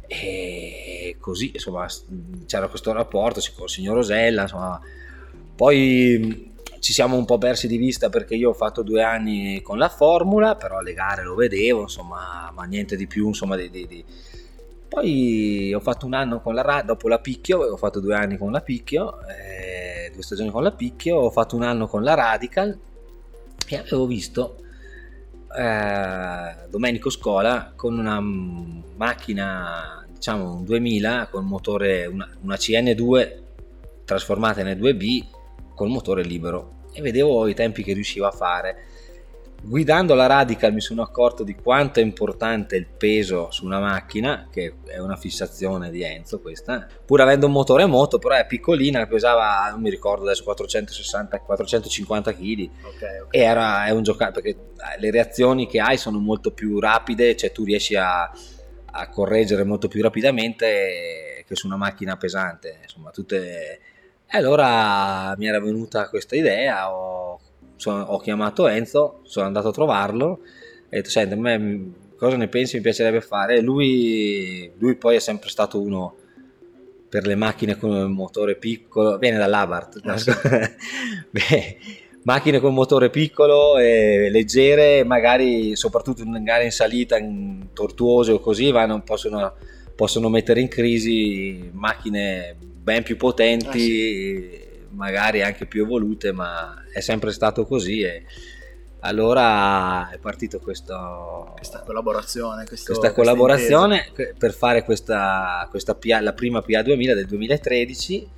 [0.08, 1.86] e così insomma
[2.46, 4.82] c'era questo rapporto con il signor Osella insomma
[5.56, 9.80] poi ci siamo un po' persi di vista perché io ho fatto due anni con
[9.80, 13.88] la Formula, però le gare lo vedevo, insomma, ma niente di più, insomma, di, di,
[13.88, 14.06] di.
[14.88, 18.38] Poi ho fatto un anno con la RAD, dopo la Picchio, ho fatto due anni
[18.38, 22.14] con la Picchio, eh, due stagioni con la Picchio, ho fatto un anno con la
[22.14, 22.78] Radical
[23.68, 24.58] e avevo visto
[25.58, 33.44] eh, Domenico Scola con una macchina, diciamo un 2000, con motore, una, una CN2
[34.04, 35.24] trasformata in 2B
[35.74, 38.86] col motore libero e vedevo i tempi che riusciva a fare.
[39.68, 44.48] Guidando la Radical mi sono accorto di quanto è importante il peso su una macchina,
[44.52, 49.08] che è una fissazione di Enzo questa, pur avendo un motore moto, però è piccolina,
[49.08, 52.70] pesava, non mi ricordo adesso, 460-450 kg.
[52.94, 53.28] Okay, okay.
[53.32, 57.36] E era, è un giocare, perché eh, le reazioni che hai sono molto più rapide,
[57.36, 63.10] cioè tu riesci a, a correggere molto più rapidamente che su una macchina pesante, insomma
[63.10, 63.80] tutte
[64.28, 67.40] e allora mi era venuta questa idea, ho,
[67.76, 70.40] sono, ho chiamato Enzo, sono andato a trovarlo
[70.90, 73.62] e ho detto, senti, a me cosa ne pensi mi piacerebbe fare?
[73.62, 76.16] Lui, lui poi è sempre stato uno
[77.10, 80.32] per le macchine con il motore piccolo, viene dall'Abarth, ah, sì.
[81.32, 81.78] Beh,
[82.24, 88.40] macchine con motore piccolo e leggere, magari soprattutto in gare in salita, in tortuose o
[88.40, 89.54] così, vanno, possono,
[89.96, 94.60] possono mettere in crisi macchine ben più potenti, ah, sì.
[94.90, 98.24] magari anche più evolute, ma è sempre stato così e
[99.00, 106.32] allora è partito questo, questa collaborazione, questo, questa collaborazione per fare questa, questa PA, la
[106.32, 108.30] prima PA 2000 del 2013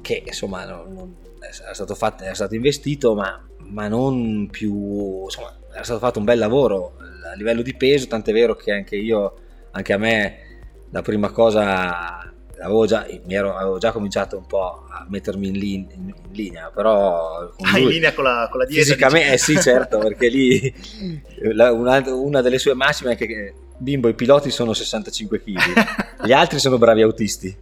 [0.00, 5.52] che insomma non, non, è, stato fatto, è stato investito ma, ma non più insomma
[5.72, 6.96] è stato fatto un bel lavoro
[7.28, 9.34] a livello di peso tant'è vero che anche io
[9.72, 15.06] anche a me la prima cosa avevo già, ero, avevo già, cominciato un po' a
[15.08, 17.50] mettermi in, lin, in, in linea, però...
[17.60, 18.82] Ah, in linea con la, con la dieta?
[18.82, 20.74] Fisicamente, eh sì certo, perché lì
[21.54, 26.32] la, una, una, delle sue massime è che bimbo i piloti sono 65 kg, gli
[26.32, 27.56] altri sono bravi autisti.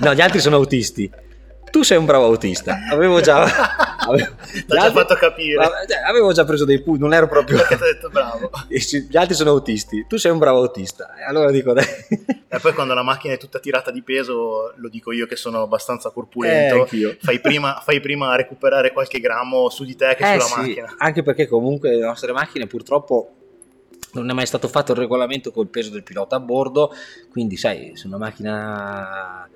[0.00, 1.10] No, gli altri sono autisti
[1.76, 2.78] tu sei un bravo autista.
[2.90, 3.42] Avevo già,
[4.08, 4.32] avevo,
[4.66, 5.62] già fatto capire.
[5.86, 7.58] Cioè, avevo già preso dei punti, non ero proprio.
[7.58, 8.50] Perché ti ho detto bravo.
[8.66, 11.14] Gli altri sono autisti, tu sei un bravo autista.
[11.18, 11.84] E allora dico, dai.
[12.48, 15.62] E poi quando la macchina è tutta tirata di peso, lo dico io che sono
[15.62, 20.22] abbastanza corpulento, eh, fai, prima, fai prima a recuperare qualche grammo su di te che
[20.22, 20.94] eh, sulla sì, macchina.
[20.96, 23.32] Anche perché comunque le nostre macchine purtroppo
[24.12, 26.94] non è mai stato fatto il regolamento col peso del pilota a bordo,
[27.30, 29.46] quindi sai, su una macchina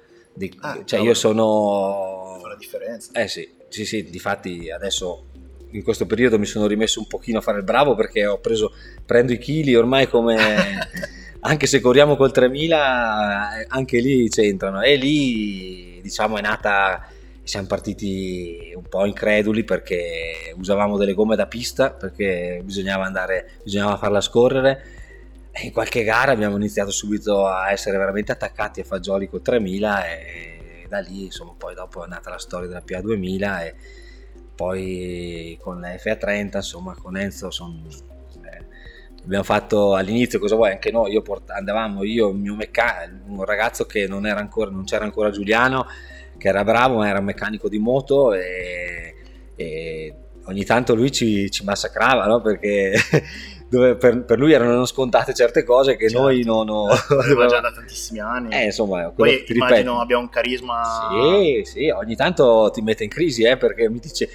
[0.40, 2.38] di, ah, cioè io sono...
[2.40, 3.12] Fa la differenza.
[3.12, 5.26] Eh sì, sì, sì, difatti adesso
[5.72, 8.72] in questo periodo mi sono rimesso un pochino a fare il bravo perché ho preso,
[9.04, 10.36] prendo i chili ormai come...
[11.42, 14.82] anche se corriamo col 3000, anche lì c'entrano.
[14.82, 17.06] E lì diciamo è nata
[17.42, 23.96] siamo partiti un po' increduli perché usavamo delle gomme da pista perché bisognava andare, bisognava
[23.96, 24.99] farla scorrere
[25.62, 30.86] in qualche gara abbiamo iniziato subito a essere veramente attaccati a fagioli col 3000 e
[30.88, 33.74] da lì insomma poi dopo è nata la storia della PA2000 e
[34.54, 37.82] poi con la FA30 insomma con Enzo son,
[38.44, 38.64] eh,
[39.24, 44.06] abbiamo fatto all'inizio cosa vuoi anche noi io port- andavamo io meccanico un ragazzo che
[44.06, 45.86] non ancora non c'era ancora Giuliano
[46.36, 49.14] che era bravo ma era un meccanico di moto e,
[49.56, 52.40] e ogni tanto lui ci, ci massacrava no?
[52.40, 52.94] perché
[53.70, 56.24] dove per, per, lui erano scontate certe cose che certo.
[56.24, 60.28] noi non ho doveva già da tantissimi anni eh, insomma poi ti immagino abbia un
[60.28, 64.28] carisma sì sì ogni tanto ti mette in crisi eh, perché mi dice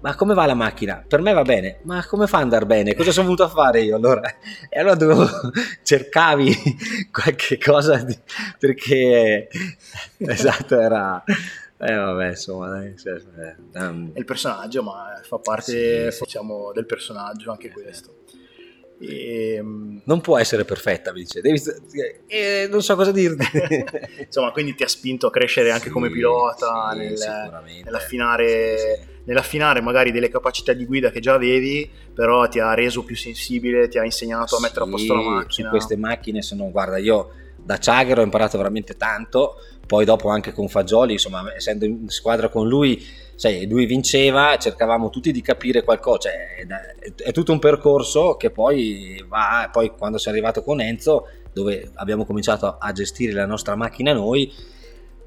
[0.00, 1.04] ma come va la macchina?
[1.06, 2.94] Per me va bene, ma come fa ad andare bene?
[2.94, 4.22] Cosa sono venuto a fare io allora?
[4.70, 5.28] E allora dovevo
[5.84, 6.56] cercavi
[7.12, 8.18] qualche cosa di,
[8.58, 9.46] perché
[10.16, 11.22] esatto era
[11.82, 13.22] eh vabbè, insomma, dai, cioè,
[13.74, 14.12] um...
[14.12, 18.19] è il personaggio, ma fa parte sì, diciamo, del personaggio anche questo.
[19.00, 21.40] E, ehm, non può essere perfetta, mi dice.
[21.40, 21.60] Devi,
[22.26, 23.46] eh, non so cosa dirti.
[24.26, 29.08] Insomma, quindi ti ha spinto a crescere anche sì, come pilota, sì, nel, nell'affinare, sì,
[29.24, 33.88] nell'affinare, magari delle capacità di guida che già avevi, però ti ha reso più sensibile,
[33.88, 35.68] ti ha insegnato a mettere a posto la macchina.
[35.68, 40.52] Su queste macchine sono, guarda, io da Chagher ho imparato veramente tanto, poi dopo anche
[40.52, 43.02] con Fagioli, insomma, essendo in squadra con lui
[43.40, 46.66] sai, lui vinceva, cercavamo tutti di capire qualcosa, cioè,
[47.16, 52.26] è, tutto un percorso che poi va, poi quando sei arrivato con Enzo, dove abbiamo
[52.26, 54.52] cominciato a gestire la nostra macchina noi,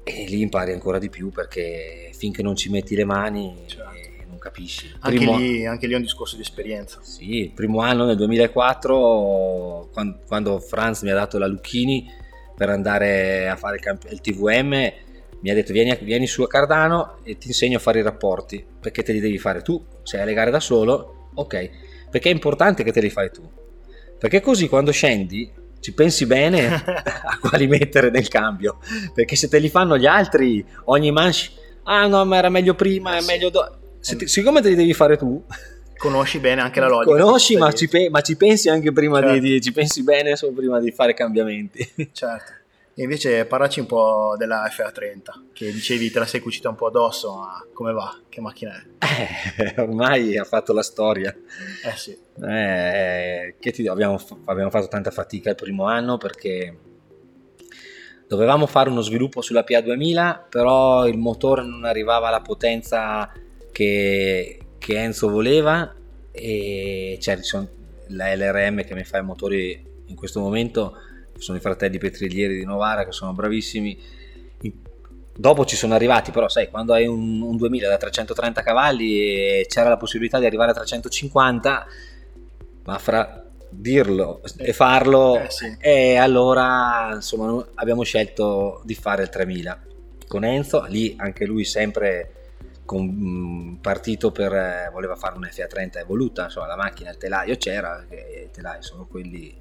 [0.04, 3.90] e lì impari ancora di più perché finché non ci metti le mani certo.
[3.96, 4.94] eh, non capisci.
[5.00, 7.00] Anche, lì, anche, lì, è un discorso di esperienza.
[7.02, 12.08] Sì, il primo anno nel 2004, quando, quando Franz mi ha dato la Lucchini
[12.54, 14.92] per andare a fare il, camp- il TVM,
[15.44, 18.64] mi ha detto vieni, vieni su a Cardano e ti insegno a fare i rapporti,
[18.80, 21.70] perché te li devi fare tu, sei alle gare da solo, ok,
[22.10, 23.46] perché è importante che te li fai tu,
[24.18, 28.78] perché così quando scendi ci pensi bene a quali mettere nel cambio,
[29.12, 31.50] perché se te li fanno gli altri, ogni manche,
[31.82, 35.18] ah no ma era meglio prima, è meglio dopo, ti, siccome te li devi fare
[35.18, 35.44] tu,
[35.98, 37.18] conosci bene anche la logica.
[37.18, 39.34] Conosci, ma ci, pe- ma ci, pensi anche prima certo.
[39.34, 41.86] di, di, ci pensi bene solo prima di fare cambiamenti.
[42.12, 42.62] Certo.
[42.96, 46.86] E invece parlaci un po' della FA30, che dicevi te la sei cucita un po'
[46.86, 48.20] addosso, ma come va?
[48.28, 48.82] Che macchina è?
[49.56, 51.34] Eh, ormai ha fatto la storia.
[51.84, 52.16] Eh sì.
[52.40, 56.78] Eh, che ti, abbiamo, abbiamo fatto tanta fatica il primo anno perché
[58.28, 63.28] dovevamo fare uno sviluppo sulla PA2000, però il motore non arrivava alla potenza
[63.72, 65.92] che, che Enzo voleva
[66.30, 67.38] e cioè,
[68.08, 70.96] la LRM che mi fa i motori in questo momento
[71.38, 73.98] sono i fratelli Petriglieri di Novara che sono bravissimi.
[75.36, 79.66] Dopo ci sono arrivati, però sai, quando hai un, un 2000 da 330 cavalli e
[79.68, 81.86] c'era la possibilità di arrivare a 350,
[82.84, 85.76] ma fra dirlo e farlo, eh, sì.
[85.80, 89.82] e allora insomma abbiamo scelto di fare il 3000
[90.28, 92.30] con Enzo, lì anche lui sempre
[92.84, 97.56] con, mm, partito per eh, voleva fare un FA30 evoluta, insomma la macchina, il telaio
[97.56, 99.56] c'era, i telai sono quelli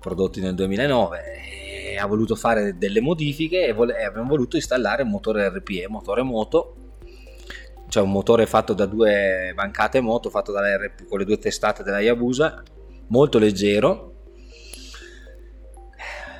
[0.00, 1.22] prodotti nel 2009
[1.92, 5.86] e ha voluto fare delle modifiche e, vole- e abbiamo voluto installare un motore RPE,
[5.88, 6.74] motore moto.
[7.88, 12.00] Cioè un motore fatto da due bancate moto fatto RP, con le due testate della
[12.00, 12.62] Yabusa
[13.08, 14.08] molto leggero.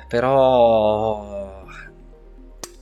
[0.07, 1.65] Però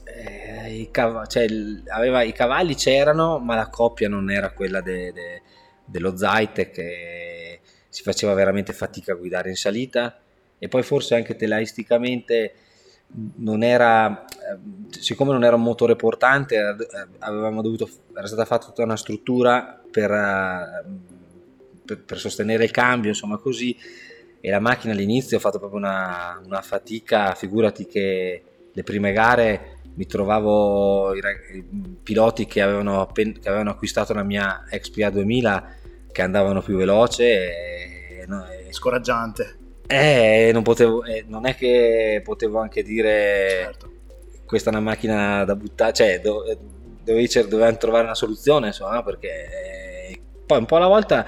[0.04, 1.46] eh, i, cav- cioè,
[1.88, 5.42] aveva, i cavalli c'erano ma la coppia non era quella de- de-
[5.84, 6.16] dello
[6.70, 10.20] che si faceva veramente fatica a guidare in salita
[10.60, 12.52] e poi forse anche telaisticamente
[13.36, 14.24] non era,
[14.90, 20.10] siccome non era un motore portante, eh, dovuto, era stata fatta tutta una struttura per,
[20.10, 20.84] eh,
[21.84, 23.76] per, per sostenere il cambio, insomma così,
[24.40, 29.78] e la macchina all'inizio ha fatto proprio una, una fatica, figurati che le prime gare
[29.94, 31.20] mi trovavo i,
[32.02, 35.74] piloti che avevano, che avevano, acquistato la mia XPA 2000
[36.12, 39.59] che andavano più veloce e, e, scoraggiante
[39.90, 43.90] eh, non, potevo, eh, non è che potevo anche dire certo.
[44.46, 46.44] questa è una macchina da buttare, cioè do,
[47.02, 51.26] dovevi, dovevamo trovare una soluzione, insomma, perché eh, poi un po' alla volta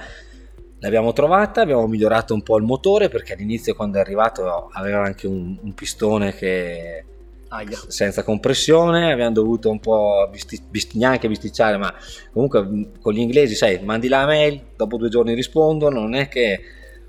[0.79, 5.27] l'abbiamo trovata, abbiamo migliorato un po' il motore perché all'inizio quando è arrivato aveva anche
[5.27, 7.05] un, un pistone che
[7.49, 7.77] Aia.
[7.87, 11.93] senza compressione, abbiamo dovuto un po' bisti, bist, neanche bisticciare, ma
[12.31, 16.61] comunque con gli inglesi, sai, mandi la mail, dopo due giorni rispondono, non è che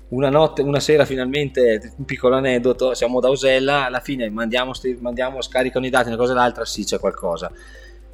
[0.09, 5.41] una notte, una sera finalmente, un piccolo aneddoto, siamo da Osella, alla fine mandiamo, mandiamo
[5.41, 7.51] scaricano i dati, una cosa e l'altra, sì c'è qualcosa.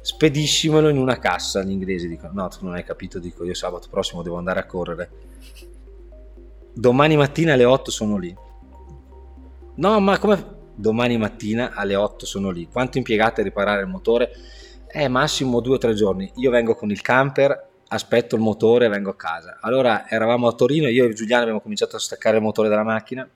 [0.00, 3.88] Spediscimelo in una cassa, gli inglesi dicono, no tu non hai capito, dico io sabato
[3.90, 5.10] prossimo devo andare a correre.
[6.74, 8.34] Domani mattina alle 8 sono lì.
[9.74, 10.60] No, ma come?
[10.74, 12.66] Domani mattina alle 8 sono lì.
[12.66, 14.30] Quanto impiegate a riparare il motore?
[14.88, 16.32] Eh, massimo 2 o 3 giorni.
[16.36, 19.58] Io vengo con il camper aspetto il motore e vengo a casa.
[19.60, 23.28] Allora eravamo a Torino, io e Giuliano abbiamo cominciato a staccare il motore della macchina.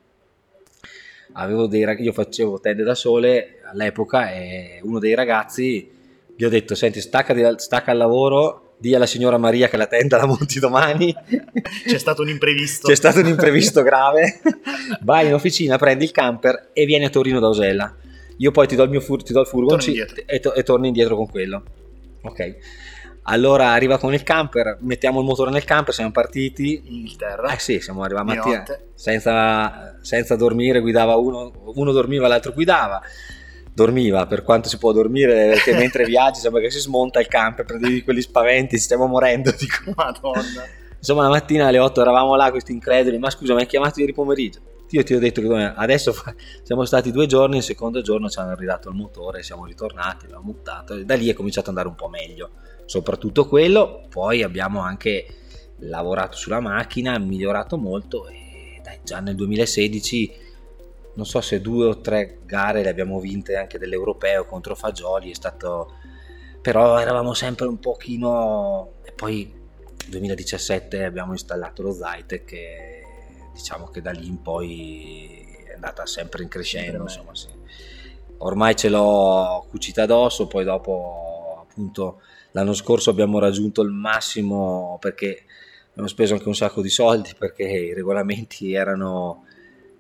[1.33, 5.90] Avevo dei, io facevo tende da sole all'epoca e uno dei ragazzi
[6.35, 9.87] gli ho detto senti stacca, di, stacca al lavoro di alla signora Maria che la
[9.87, 11.14] tenda la monti domani.
[11.87, 12.88] C'è stato un imprevisto.
[12.88, 14.40] C'è stato un imprevisto grave.
[15.03, 17.95] Vai in officina prendi il camper e vieni a Torino da Osella.
[18.38, 19.81] Io poi ti do il mio fur, ti do il furgon
[20.27, 21.62] e, to- e torni indietro con quello.
[22.23, 22.85] Ok
[23.29, 26.83] allora arriva con il camper, mettiamo il motore nel camper, siamo partiti.
[26.85, 27.53] In Inghilterra?
[27.53, 28.65] Eh sì, siamo arrivati mattina.
[28.95, 33.01] Senza, senza, dormire, guidava uno, uno dormiva, l'altro guidava.
[33.73, 37.65] Dormiva per quanto si può dormire, perché mentre viaggi sembra che si smonta il camper,
[37.65, 39.51] prendevi quegli spaventi, stiamo morendo.
[39.59, 40.65] Dico, madonna.
[40.97, 43.19] Insomma, la mattina alle 8 eravamo là, questi increduli.
[43.19, 44.61] Ma scusa, mi hai chiamato ieri pomeriggio?
[44.91, 46.15] Io ti ho detto che adesso
[46.62, 50.53] siamo stati due giorni, il secondo giorno ci hanno ridato il motore, siamo ritornati, l'abbiamo
[50.53, 52.51] buttato e da lì è cominciato ad andare un po' meglio
[52.87, 55.27] soprattutto quello, poi abbiamo anche
[55.81, 60.44] lavorato sulla macchina, migliorato molto e dai, già nel 2016
[61.14, 65.35] non so se due o tre gare le abbiamo vinte anche dell'europeo contro Fagioli, è
[65.35, 65.92] stato
[66.61, 73.05] però eravamo sempre un pochino e poi nel 2017 abbiamo installato lo Zytec e
[73.53, 77.49] diciamo che da lì in poi è andata sempre in crescendo, insomma, sì.
[78.38, 82.20] Ormai ce l'ho cucita addosso, poi dopo appunto
[82.53, 85.42] L'anno scorso abbiamo raggiunto il massimo perché
[85.90, 89.44] abbiamo speso anche un sacco di soldi perché i regolamenti erano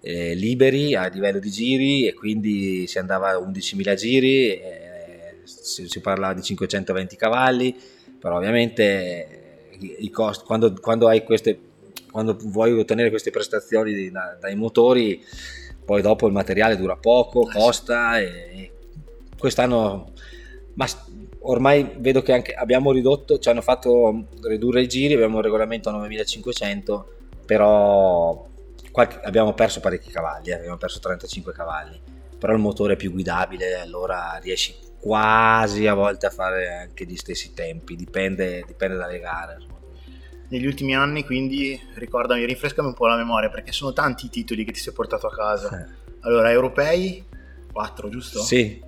[0.00, 4.52] eh, liberi a livello di giri e quindi si andava a 11.000 giri.
[4.52, 4.86] Eh,
[5.44, 7.76] si, si parlava di 520 cavalli,
[8.18, 11.58] però ovviamente i, i costi, quando, quando, hai queste,
[12.10, 15.22] quando vuoi ottenere queste prestazioni da, dai motori,
[15.84, 18.70] poi dopo il materiale dura poco, eh costa e, e
[19.38, 20.12] quest'anno
[20.76, 20.86] ma
[21.40, 25.88] ormai vedo che anche abbiamo ridotto, ci hanno fatto ridurre i giri, abbiamo un regolamento
[25.88, 27.12] a 9500,
[27.46, 28.46] però
[28.90, 31.98] qualche, abbiamo perso parecchi cavalli, eh, abbiamo perso 35 cavalli,
[32.38, 37.16] però il motore è più guidabile, allora riesci quasi a volte a fare anche gli
[37.16, 39.58] stessi tempi, dipende, dipende dalle gare.
[40.48, 44.64] Negli ultimi anni, quindi, ricordami, rinfrescami un po' la memoria perché sono tanti i titoli
[44.64, 45.80] che ti sei portato a casa.
[45.80, 46.04] Eh.
[46.20, 47.24] Allora, europei,
[47.72, 48.42] 4, giusto?
[48.42, 48.80] Sì,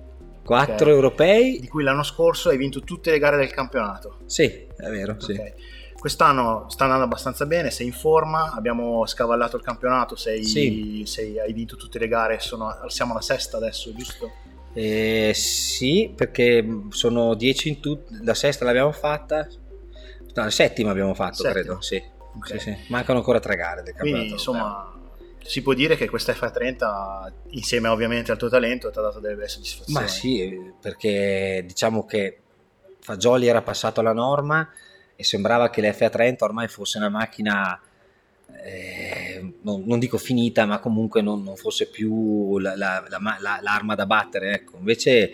[0.49, 0.87] 4 okay.
[0.89, 1.59] europei.
[1.59, 4.17] Di cui l'anno scorso hai vinto tutte le gare del campionato.
[4.25, 5.35] Sì, è vero, okay.
[5.35, 5.53] sì.
[5.93, 11.03] Quest'anno sta andando abbastanza bene, sei in forma, abbiamo scavallato il campionato, sei, sì.
[11.05, 14.31] sei, hai vinto tutte le gare, sono, siamo alla sesta adesso, giusto?
[14.73, 21.13] Eh, sì, perché sono 10 in tutto, la sesta l'abbiamo fatta, no, la settima abbiamo
[21.13, 21.53] fatto, settima.
[21.53, 22.01] credo, sì.
[22.37, 22.59] Okay.
[22.59, 22.77] sì, sì.
[22.87, 24.17] Mancano ancora tre gare del campionato.
[24.17, 24.98] Quindi, insomma,
[25.41, 29.35] si può dire che questa F30 insieme ovviamente al tuo talento ti ha dato delle
[29.35, 29.99] belle soddisfazioni.
[29.99, 32.39] Ma sì perché diciamo che
[32.99, 34.69] Fagioli era passato alla norma
[35.15, 37.79] e sembrava che l'F30 ormai fosse una macchina
[38.63, 43.95] eh, non, non, dico finita ma comunque non, non fosse più la, la, la, l'arma
[43.95, 44.77] da battere ecco.
[44.77, 45.31] Invece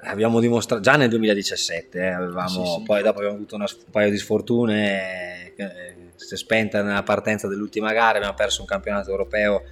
[0.00, 3.90] abbiamo dimostrato già nel 2017 eh, avevamo, sì, sì, poi dopo abbiamo avuto una, un
[3.90, 9.10] paio di sfortune eh, si è spenta nella partenza dell'ultima gara, abbiamo perso un campionato
[9.10, 9.62] europeo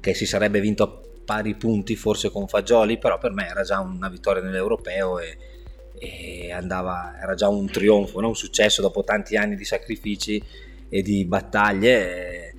[0.00, 3.80] che si sarebbe vinto a pari punti forse con Fagioli, però per me era già
[3.80, 5.36] una vittoria nell'europeo e,
[5.98, 8.28] e andava, era già un trionfo, no?
[8.28, 10.42] un successo dopo tanti anni di sacrifici
[10.88, 12.52] e di battaglie.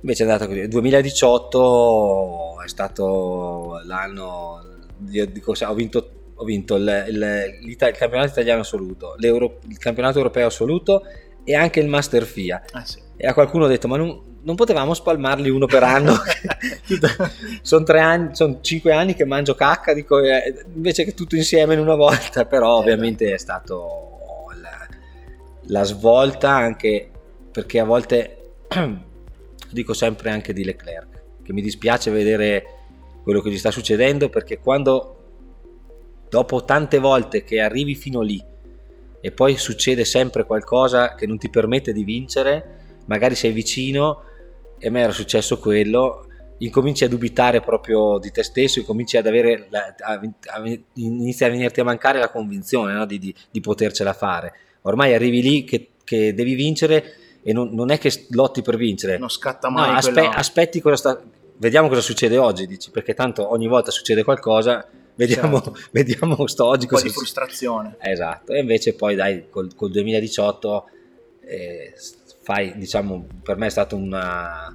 [0.00, 0.60] Invece è andata così.
[0.60, 4.62] Il 2018 è stato l'anno,
[5.10, 10.46] io dico, ho vinto ho vinto il, il, il, campionato italiano assoluto, il campionato europeo
[10.46, 11.02] assoluto
[11.44, 12.62] e anche il Master FIA.
[12.72, 13.00] Ah, sì.
[13.16, 16.14] E a qualcuno ho detto, ma non, non potevamo spalmarli uno per anno?
[17.62, 21.74] sono tre anni, sono cinque anni che mangio cacca, dico, eh, invece che tutto insieme
[21.74, 24.88] in una volta, però eh, ovviamente è stato la,
[25.66, 27.10] la svolta anche
[27.50, 28.52] perché a volte
[29.70, 32.64] dico sempre anche di Leclerc, che mi dispiace vedere
[33.22, 35.16] quello che gli sta succedendo perché quando
[36.28, 38.42] dopo tante volte che arrivi fino lì
[39.20, 44.22] e poi succede sempre qualcosa che non ti permette di vincere, magari sei vicino
[44.78, 46.26] e a me era successo quello,
[46.58, 51.50] incominci a dubitare proprio di te stesso, incominci ad avere, la, a, a, inizia a
[51.50, 53.04] venirti a mancare la convinzione no?
[53.04, 54.54] di, di, di, potercela fare.
[54.82, 59.18] Ormai arrivi lì che, che devi vincere e non, non, è che lotti per vincere.
[59.18, 59.90] Non scatta mai.
[59.90, 61.22] No, aspe, aspetti cosa sta,
[61.56, 64.86] vediamo cosa succede oggi, dici, perché tanto ogni volta succede qualcosa
[65.20, 65.78] vediamo, certo.
[65.92, 67.96] vediamo sto oggi un po' di frustrazione.
[68.00, 70.84] Esatto e invece poi dai col, col 2018
[71.42, 71.94] eh,
[72.42, 74.74] fai diciamo per me è stata una,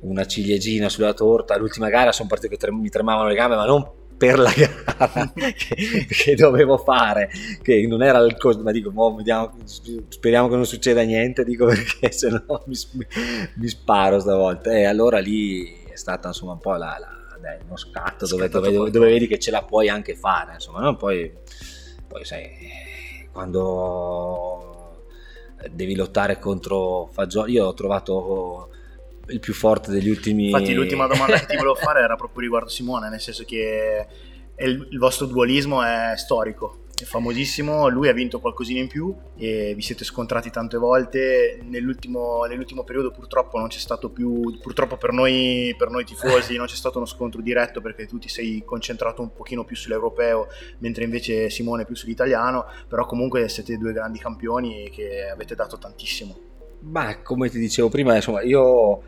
[0.00, 1.56] una ciliegina sulla torta.
[1.56, 6.06] L'ultima gara sono partito che mi tremavano le gambe ma non per la gara che,
[6.08, 7.30] che, dovevo fare
[7.62, 9.54] che non era il costo ma dico boh, vediamo,
[10.08, 12.76] speriamo che non succeda niente dico perché se no mi,
[13.54, 14.76] mi sparo stavolta.
[14.76, 18.90] E allora lì è stata insomma un po' la, la dai, uno scatto dove, dove,
[18.90, 20.96] dove, vedi che ce la puoi anche fare, insomma, no?
[20.96, 21.32] poi,
[22.06, 25.04] poi sai, quando
[25.70, 28.70] devi lottare contro Fagioli, io ho trovato
[29.28, 30.46] il più forte degli ultimi...
[30.46, 34.06] Infatti l'ultima domanda che ti volevo fare era proprio riguardo Simone, nel senso che
[34.56, 39.82] il, il vostro dualismo è storico, famosissimo, lui ha vinto qualcosina in più e vi
[39.82, 45.74] siete scontrati tante volte, nell'ultimo, nell'ultimo periodo purtroppo non c'è stato più, purtroppo per noi,
[45.76, 49.32] per noi tifosi non c'è stato uno scontro diretto perché tu ti sei concentrato un
[49.32, 55.28] pochino più sull'europeo mentre invece Simone più sull'italiano, però comunque siete due grandi campioni che
[55.28, 56.36] avete dato tantissimo.
[56.80, 59.02] Ma come ti dicevo prima, insomma, io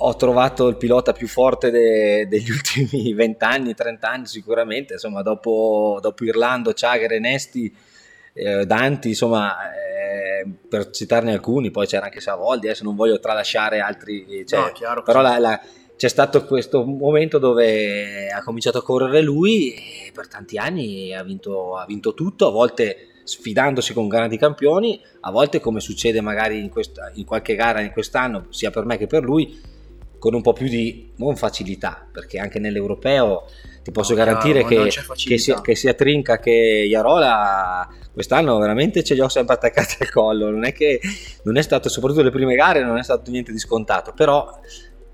[0.00, 5.22] ho trovato il pilota più forte de, degli ultimi 20 anni, 30 anni sicuramente, insomma
[5.22, 7.74] dopo, dopo Irlando, Chager e Nesti,
[8.34, 13.80] eh, Danti, insomma eh, per citarne alcuni, poi c'era anche Savoldi, adesso non voglio tralasciare
[13.80, 15.60] altri, cioè, no, chiaro, però la, la,
[15.96, 21.24] c'è stato questo momento dove ha cominciato a correre lui e per tanti anni ha
[21.24, 26.60] vinto, ha vinto tutto, a volte sfidandosi con grandi campioni, a volte come succede magari
[26.60, 29.60] in, questa, in qualche gara in quest'anno, sia per me che per lui,
[30.18, 33.44] con un po' più di non facilità, perché anche nell'europeo
[33.82, 39.04] ti posso no, garantire chiaro, che, che, sia, che, sia, Trinca che Iarola quest'anno veramente
[39.04, 40.50] ce li ho sempre attaccati al collo.
[40.50, 41.00] Non è che
[41.42, 44.58] non è stato, soprattutto le prime gare, non è stato niente di scontato, però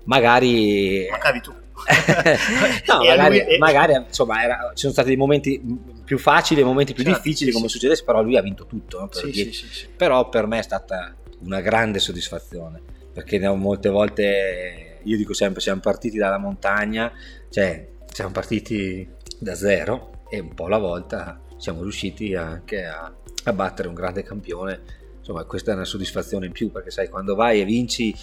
[0.05, 1.07] magari.
[1.09, 1.53] Magari tu.
[2.87, 3.57] no, magari, lui...
[3.57, 5.61] magari, insomma, era, ci sono stati dei momenti
[6.03, 7.73] più facili e momenti più Certo, difficili sì, come sì.
[7.73, 8.99] succedesse, però lui ha vinto tutto.
[8.99, 9.07] no?
[9.07, 9.87] Per sì.
[9.95, 12.81] Però per me è stata una grande soddisfazione,
[13.13, 17.11] perché ne ho molte volte, io dico sempre, siamo partiti dalla montagna,
[17.49, 19.07] cioè siamo partiti
[19.39, 23.11] da zero e un po' alla volta siamo riusciti anche a,
[23.43, 25.03] a battere un grande campione.
[25.17, 28.13] Insomma, questa è una soddisfazione in più, perché sai, quando vai e vinci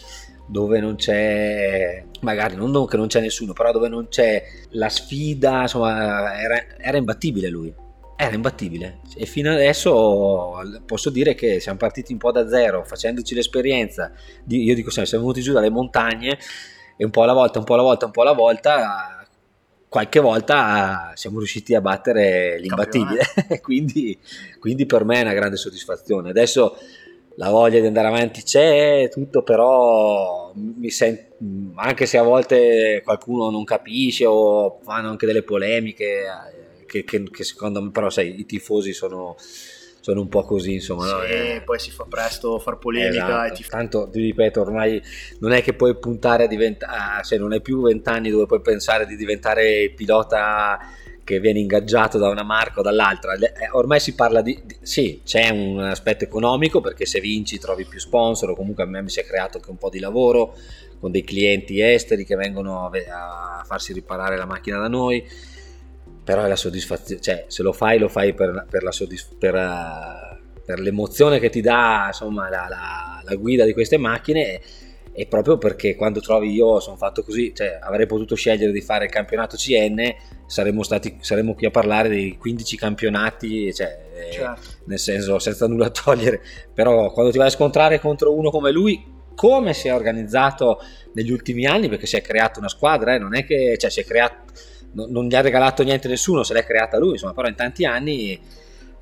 [0.47, 5.63] dove non c'è, magari non, che non c'è nessuno, però dove non c'è la sfida,
[5.63, 7.75] insomma, era, era imbattibile lui.
[8.25, 10.53] Era imbattibile e fino adesso
[10.87, 14.13] posso dire che siamo partiti un po' da zero, facendoci l'esperienza.
[14.47, 16.39] io dico sempre, siamo venuti giù dalle montagne
[16.97, 19.27] e un po' alla volta, un po' alla volta, un po' alla volta,
[19.89, 23.25] qualche volta siamo riusciti a battere l'imbattibile.
[23.61, 24.17] quindi,
[24.61, 26.31] quindi per me è una grande soddisfazione.
[26.31, 26.77] Adesso
[27.39, 31.35] la voglia di andare avanti c'è, tutto, però mi sento,
[31.75, 36.23] anche se a volte qualcuno non capisce o fanno anche delle polemiche,
[36.93, 41.07] che, che- che secondo me, però sai, i tifosi sono, sono un po' così, insomma.
[41.07, 41.21] no?
[41.25, 43.53] Sì, Eh, poi si fa presto far polemica Esatto.
[43.55, 45.01] e ti Tanto ti ripeto, ormai
[45.39, 49.07] non è che puoi puntare a diventare, cioè non hai più vent'anni dove puoi pensare
[49.07, 50.79] di diventare il pilota
[51.25, 53.35] che viene ingaggiato da una marca o dall'altra.
[53.35, 57.87] Eh, Ormai si parla di, di- sì, c'è un aspetto economico perché se vinci trovi
[57.87, 60.55] più sponsor o comunque a me mi si è creato anche un po' di lavoro
[61.01, 65.25] con dei clienti esteri che vengono a, a farsi riparare la macchina da noi.
[66.25, 69.55] Però è la soddisfazione, cioè se lo fai lo fai per, per la soddisf- per,
[69.57, 74.61] eh, per l'emozione che ti dà insomma la, la- la guida di queste macchine e,
[75.15, 79.07] e proprio perché quando trovi io sono fatto così, cioè avrei potuto scegliere di fare
[79.07, 80.01] il campionato CN,
[80.47, 84.61] saremmo, stati, saremmo qui a parlare dei 15 campionati, cioè, eh, Certo.
[84.87, 86.41] nel senso senza nulla togliere,
[86.73, 89.05] però quando ti vai a scontrare contro uno come lui,
[89.35, 90.79] come si è organizzato
[91.15, 94.01] negli ultimi anni, perché si è creata una squadra, eh, non è che cioè, si
[94.01, 94.37] è creato,
[94.93, 97.85] non, non gli ha regalato niente nessuno, se l'è creata lui, insomma, però in tanti
[97.85, 98.33] anni...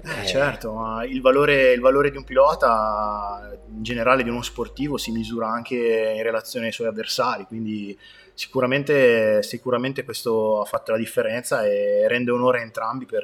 [0.02, 4.42] Eh, eh, certo, ma il valore, il valore di un pilota, in generale di uno
[4.42, 5.76] sportivo, si misura anche
[6.16, 7.96] in relazione ai suoi avversari, quindi
[8.32, 13.22] sicuramente, sicuramente questo ha fatto la differenza e rende onore a entrambi per,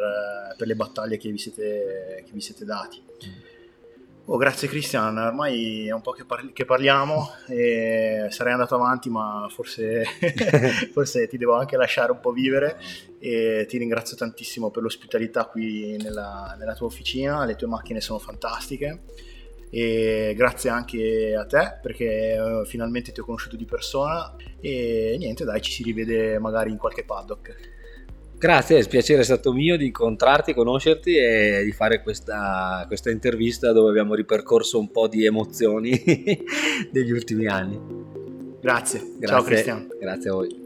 [0.55, 3.03] per le battaglie che vi siete, che vi siete dati.
[4.29, 9.09] Oh, grazie Cristian, ormai è un po' che, parli- che parliamo e sarei andato avanti
[9.09, 10.03] ma forse,
[10.91, 12.77] forse ti devo anche lasciare un po' vivere.
[13.20, 18.18] E ti ringrazio tantissimo per l'ospitalità qui nella, nella tua officina, le tue macchine sono
[18.18, 19.03] fantastiche.
[19.70, 24.35] E grazie anche a te perché eh, finalmente ti ho conosciuto di persona.
[24.61, 27.76] E niente dai ci si rivede magari in qualche paddock.
[28.39, 33.72] Grazie, il piacere è stato mio di incontrarti, conoscerti e di fare questa, questa intervista
[33.72, 35.91] dove abbiamo ripercorso un po' di emozioni
[36.93, 37.80] degli ultimi anni.
[38.61, 39.89] Grazie, Grazie, ciao Cristian.
[39.99, 40.66] Grazie a voi.